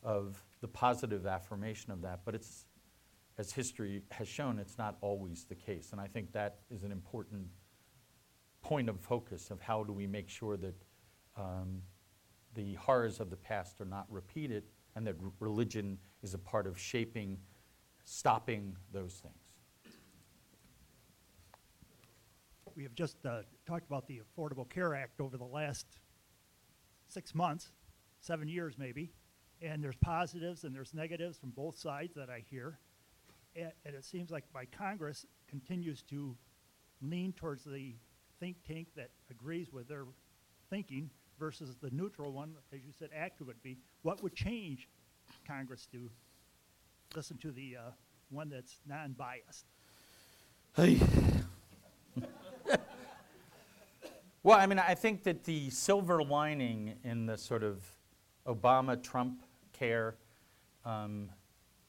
[0.03, 2.21] of the positive affirmation of that.
[2.25, 2.67] But it's,
[3.39, 5.93] as history has shown, it's not always the case.
[5.93, 7.47] And I think that is an important
[8.63, 10.75] point of focus of how do we make sure that
[11.37, 11.83] um,
[12.55, 16.67] the horrors of the past are not repeated and that r- religion is a part
[16.67, 17.39] of shaping,
[18.05, 19.44] stopping those things.
[22.77, 25.87] We have just uh, talked about the Affordable Care Act over the last
[27.07, 27.71] six months,
[28.21, 29.13] seven years maybe,
[29.63, 32.79] and there's positives and there's negatives from both sides that I hear.
[33.55, 36.37] And, and it seems like my Congress continues to
[37.01, 37.95] lean towards the
[38.41, 40.07] think tank that agrees with their
[40.69, 43.79] thinking versus the neutral one, as you said, Acton would be.
[44.03, 44.89] What would change
[45.47, 46.11] Congress to
[47.15, 47.91] listen to the uh,
[48.31, 49.67] one that's non-biased?
[50.75, 50.99] Hey.
[54.45, 57.83] Well, I mean, I think that the silver lining in the sort of
[58.47, 59.43] Obama Trump
[59.73, 60.17] care
[60.85, 61.31] um,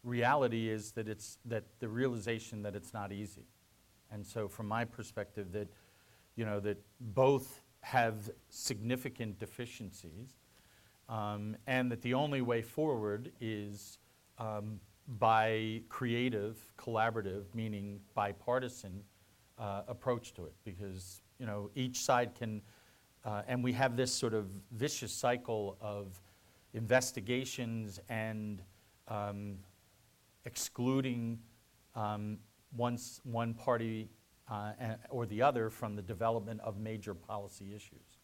[0.06, 3.43] reality is that it's that the realization that it's not easy.
[4.10, 5.68] And so, from my perspective, that
[6.38, 10.38] you know that both have significant deficiencies,
[11.10, 13.97] um, and that the only way forward is
[14.39, 14.80] um,
[15.20, 19.03] by creative, collaborative, meaning bipartisan
[19.60, 22.62] uh, approach to it, because you know, each side can,
[23.24, 26.20] uh, and we have this sort of vicious cycle of
[26.74, 28.62] investigations and
[29.08, 29.58] um,
[30.46, 31.40] excluding
[31.96, 32.38] um,
[32.76, 34.10] once one party
[34.50, 34.74] uh,
[35.10, 38.20] or the other from the development of major policy issues,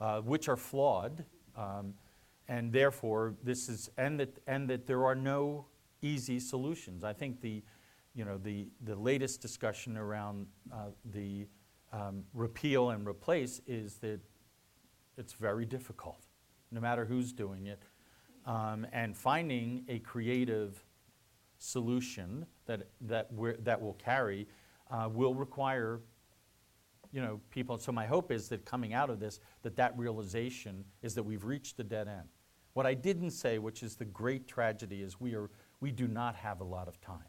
[0.00, 1.24] uh, which are flawed,
[1.56, 1.92] um,
[2.48, 5.66] and therefore this is and that and that there are no
[6.00, 7.04] easy solutions.
[7.04, 7.62] I think the,
[8.14, 11.46] you know, the the latest discussion around uh, the
[11.92, 14.20] um, repeal and replace is that
[15.16, 16.26] it's very difficult,
[16.70, 17.82] no matter who's doing it.
[18.46, 20.82] Um, and finding a creative
[21.58, 23.28] solution that, that,
[23.64, 24.48] that will carry
[24.90, 26.00] uh, will require
[27.12, 27.78] you know, people.
[27.78, 31.44] So my hope is that coming out of this, that that realization is that we've
[31.44, 32.28] reached a dead end.
[32.74, 36.36] What I didn't say, which is the great tragedy, is we, are, we do not
[36.36, 37.24] have a lot of time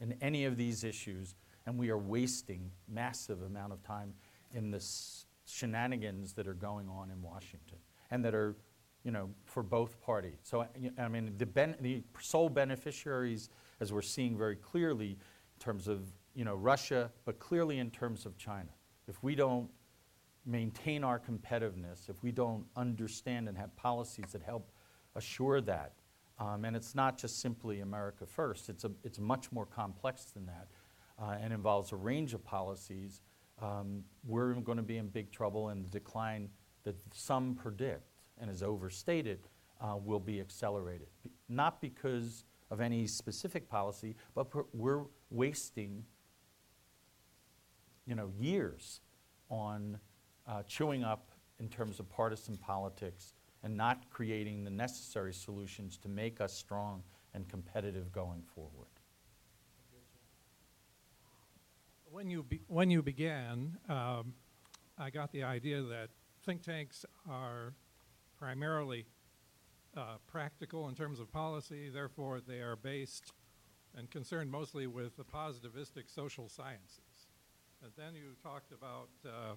[0.00, 1.34] in any of these issues,
[1.66, 4.12] and we are wasting massive amount of time
[4.52, 4.84] in the
[5.44, 7.78] shenanigans that are going on in Washington
[8.10, 8.56] and that are,
[9.04, 10.38] you know, for both parties.
[10.42, 10.66] So,
[10.98, 13.50] I mean, the, ben- the sole beneficiaries,
[13.80, 16.02] as we're seeing very clearly, in terms of,
[16.34, 18.70] you know, Russia, but clearly in terms of China.
[19.08, 19.68] If we don't
[20.46, 24.70] maintain our competitiveness, if we don't understand and have policies that help
[25.14, 25.92] assure that,
[26.38, 30.46] um, and it's not just simply America First, it's, a, it's much more complex than
[30.46, 30.68] that
[31.20, 33.22] uh, and involves a range of policies.
[33.60, 36.48] Um, we're going to be in big trouble, and the decline
[36.84, 38.08] that some predict
[38.38, 39.40] and is overstated
[39.80, 41.08] uh, will be accelerated.
[41.22, 46.04] Be- not because of any specific policy, but per- we're wasting
[48.06, 49.00] you know, years
[49.50, 49.98] on
[50.46, 56.08] uh, chewing up in terms of partisan politics and not creating the necessary solutions to
[56.08, 57.02] make us strong
[57.34, 58.88] and competitive going forward.
[62.12, 64.34] When you, be, when you began, um,
[64.98, 66.08] I got the idea that
[66.44, 67.72] think tanks are
[68.36, 69.06] primarily
[69.96, 73.32] uh, practical in terms of policy, therefore, they are based
[73.96, 77.28] and concerned mostly with the positivistic social sciences.
[77.80, 79.54] And then you talked about, uh,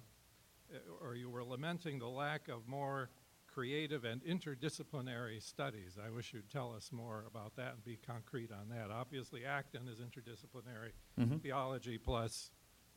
[1.00, 3.10] or you were lamenting the lack of more
[3.58, 5.96] creative and interdisciplinary studies.
[6.04, 8.90] I wish you'd tell us more about that and be concrete on that.
[8.90, 11.40] Obviously, Acton is interdisciplinary Mhm.
[11.40, 12.50] theology plus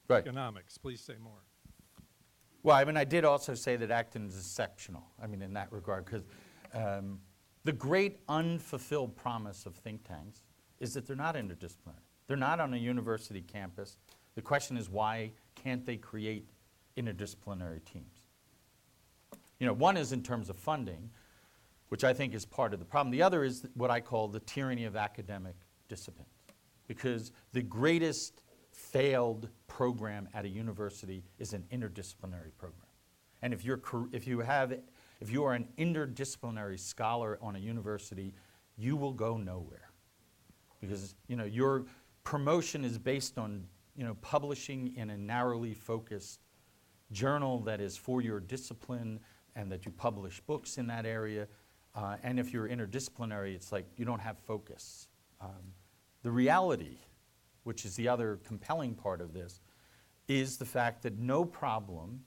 [0.08, 0.18] Right.
[0.26, 0.78] economics.
[0.80, 1.43] Please say more.
[2.64, 5.12] Well, I mean, I did also say that Acton is exceptional.
[5.22, 6.24] I mean, in that regard, because
[6.74, 7.22] um,
[7.64, 10.43] the great unfulfilled promise of think tanks
[10.80, 12.01] is that they're not interdisciplinary.
[12.26, 13.97] They're not on a university campus.
[14.36, 16.49] The question is, why can't they create
[16.97, 18.16] interdisciplinary teams?
[19.60, 21.10] You know, one is in terms of funding,
[21.89, 23.12] which I think is part of the problem.
[23.12, 25.55] The other is what I call the tyranny of academic
[25.88, 26.30] disciplines,
[26.88, 32.84] because the greatest failed program at a university is an interdisciplinary program.
[33.41, 33.82] And if you're
[34.12, 34.74] if you have
[35.20, 38.34] if you are an interdisciplinary scholar on a university,
[38.78, 39.89] you will go nowhere.
[40.80, 41.86] Because you know your
[42.24, 46.41] promotion is based on you know publishing in a narrowly focused
[47.12, 49.20] journal that is for your discipline
[49.58, 51.47] and that you publish books in that area.
[51.95, 55.08] Uh, and if you're interdisciplinary, it's like you don't have focus.
[55.41, 55.74] Um,
[56.22, 56.97] the reality,
[57.64, 59.60] which is the other compelling part of this,
[60.28, 62.22] is the fact that no problem,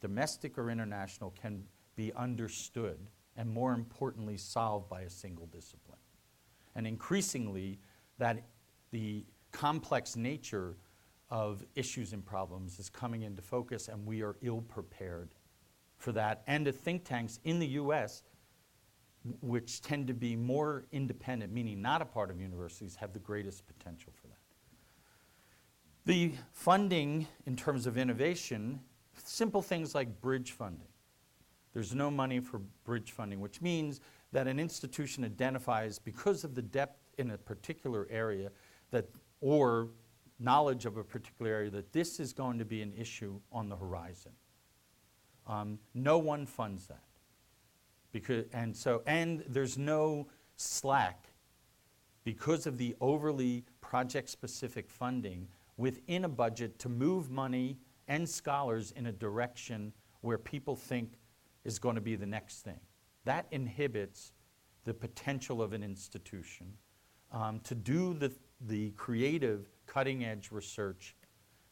[0.00, 1.62] domestic or international, can
[1.94, 2.98] be understood
[3.36, 5.98] and more importantly solved by a single discipline.
[6.74, 7.78] And increasingly,
[8.18, 8.42] that
[8.90, 10.76] the complex nature
[11.30, 15.30] of issues and problems is coming into focus, and we are ill prepared
[16.04, 16.42] for that.
[16.46, 18.22] And the think tanks in the US,
[19.40, 23.66] which tend to be more independent, meaning not a part of universities, have the greatest
[23.66, 24.36] potential for that.
[26.04, 28.80] The funding in terms of innovation,
[29.24, 30.88] simple things like bridge funding.
[31.72, 34.00] There's no money for bridge funding, which means
[34.32, 38.50] that an institution identifies, because of the depth in a particular area,
[38.90, 39.08] that,
[39.40, 39.88] or
[40.38, 43.76] knowledge of a particular area, that this is going to be an issue on the
[43.76, 44.32] horizon.
[45.46, 47.04] Um, no one funds that.
[48.12, 51.26] Because, and so, and there's no slack
[52.22, 57.76] because of the overly project-specific funding within a budget to move money
[58.08, 61.18] and scholars in a direction where people think
[61.64, 62.80] is going to be the next thing.
[63.24, 64.32] That inhibits
[64.84, 66.72] the potential of an institution
[67.32, 71.16] um, to do the, the creative, cutting-edge research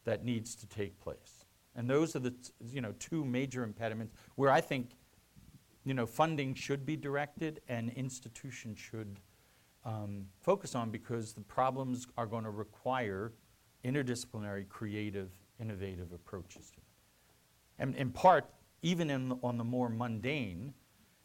[0.04, 1.41] that needs to take place.
[1.74, 2.34] And those are the
[2.70, 4.90] you know, two major impediments where I think
[5.84, 9.18] you know, funding should be directed and institutions should
[9.84, 13.32] um, focus on because the problems are going to require
[13.84, 16.82] interdisciplinary, creative, innovative approaches to it.
[17.78, 18.48] And in part,
[18.82, 20.72] even in the, on the more mundane,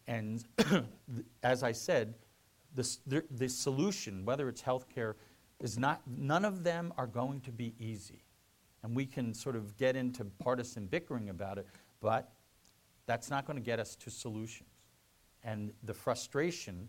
[0.07, 0.43] and
[1.43, 2.15] as I said,
[2.73, 5.13] the, the, the solution, whether it's healthcare,
[5.59, 8.23] is not, none of them are going to be easy.
[8.87, 11.67] And we can sort of get into partisan bickering about it,
[11.99, 12.31] but
[13.05, 14.69] that's not going to get us to solutions.
[15.43, 16.87] And the frustration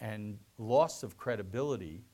[0.00, 2.04] and loss of credibility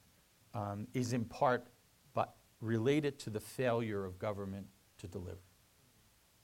[0.55, 1.67] um, is in part
[2.15, 4.69] but related to the failure of government
[4.99, 5.43] to deliver.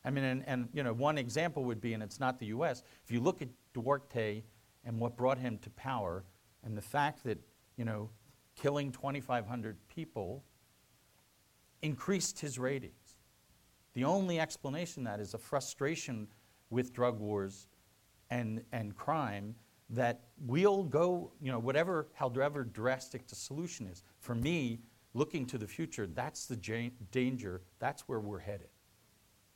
[0.05, 2.83] I mean, and, and you know, one example would be, and it's not the U.S.
[3.05, 4.43] If you look at Duterte
[4.85, 6.25] and what brought him to power,
[6.65, 7.39] and the fact that
[7.77, 8.11] you know,
[8.57, 10.43] killing 2,500 people
[11.83, 13.17] increased his ratings.
[13.95, 16.29] The only explanation that is a frustration
[16.71, 17.67] with drug wars
[18.31, 19.55] and, and crime
[19.91, 24.03] that we'll go, you know, whatever, however drastic the solution is.
[24.21, 24.81] For me,
[25.13, 26.57] looking to the future, that's the
[27.11, 28.69] danger, that's where we're headed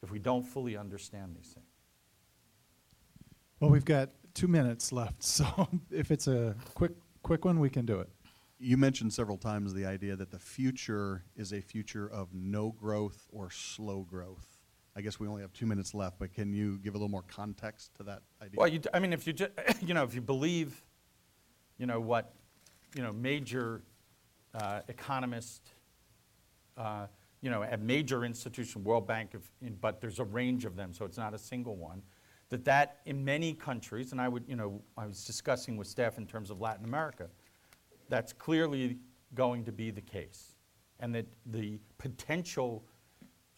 [0.03, 1.66] if we don't fully understand these things.
[3.61, 7.87] Well, we've got two minutes left, so if it's a quick, quick one, we can
[7.87, 8.11] do it.
[8.59, 13.27] You mentioned several times the idea that the future is a future of no growth
[13.31, 14.57] or slow growth.
[14.97, 17.25] I guess we only have two minutes left, but can you give a little more
[17.29, 18.55] context to that idea?
[18.57, 19.51] Well, you, I mean, if you just,
[19.83, 20.83] you know, if you believe,
[21.77, 22.35] you know, what,
[22.95, 23.83] you know, major
[24.55, 25.73] uh, economists,
[26.79, 27.09] uh,
[27.43, 31.05] you know, at major institution, World Bank, in, but there's a range of them, so
[31.05, 32.03] it's not a single one.
[32.49, 36.17] That that in many countries, and I would, you know, I was discussing with staff
[36.17, 37.29] in terms of Latin America,
[38.09, 38.99] that's clearly
[39.35, 40.55] going to be the case,
[41.01, 42.85] and that the potential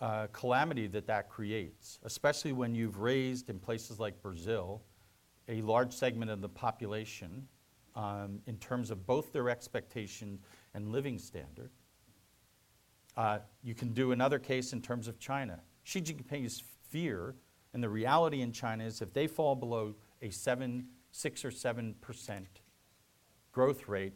[0.00, 4.82] uh, calamity that that creates, especially when you've raised in places like Brazil
[5.48, 7.48] a large segment of the population
[7.96, 10.40] um, in terms of both their expectations
[10.74, 11.70] and living standard.
[13.16, 15.58] Uh, you can do another case in terms of China.
[15.82, 17.34] Xi Jinping's fear
[17.74, 21.94] and the reality in China is if they fall below a seven, six or seven
[22.00, 22.60] percent
[23.50, 24.12] growth rate,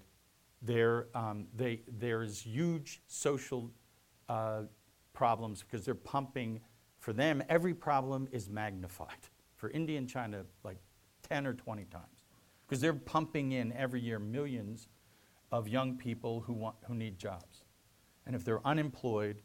[0.62, 3.70] there, um, they, there's huge social
[4.28, 4.62] uh,
[5.12, 6.60] problems because they're pumping,
[6.98, 9.08] for them, every problem is magnified.
[9.56, 10.78] For India and China, like
[11.28, 12.24] 10 or 20 times.
[12.66, 14.88] Because they're pumping in every year millions
[15.50, 17.64] of young people who, want, who need jobs.
[18.26, 19.42] And if they're unemployed,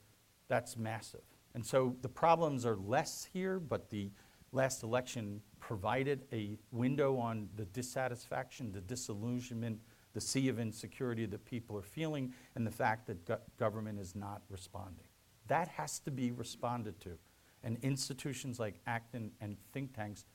[0.48, 1.22] that's massive.
[1.54, 4.12] And so the problems are less here, but the
[4.52, 9.80] last election provided a window on the dissatisfaction, the disillusionment,
[10.18, 14.16] the sea of insecurity that people are feeling, and the fact that go- government is
[14.16, 15.06] not responding.
[15.46, 17.20] That has to be responded to.
[17.64, 20.26] And institutions like Acton and think tanks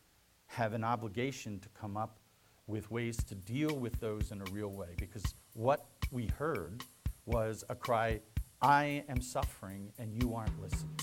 [0.47, 2.21] have an obligation to come up
[2.69, 4.91] with ways to deal with those in a real way.
[4.99, 6.85] Because what we heard
[7.27, 8.21] was a cry,
[8.61, 10.95] I am suffering and you aren't listening.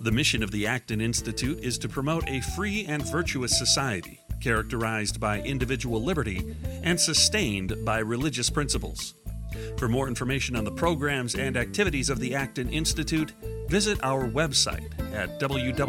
[0.00, 5.18] The mission of the Acton Institute is to promote a free and virtuous society characterized
[5.18, 9.14] by individual liberty and sustained by religious principles.
[9.76, 13.32] For more information on the programs and activities of the Acton Institute,
[13.68, 15.88] visit our website at www.acton.org.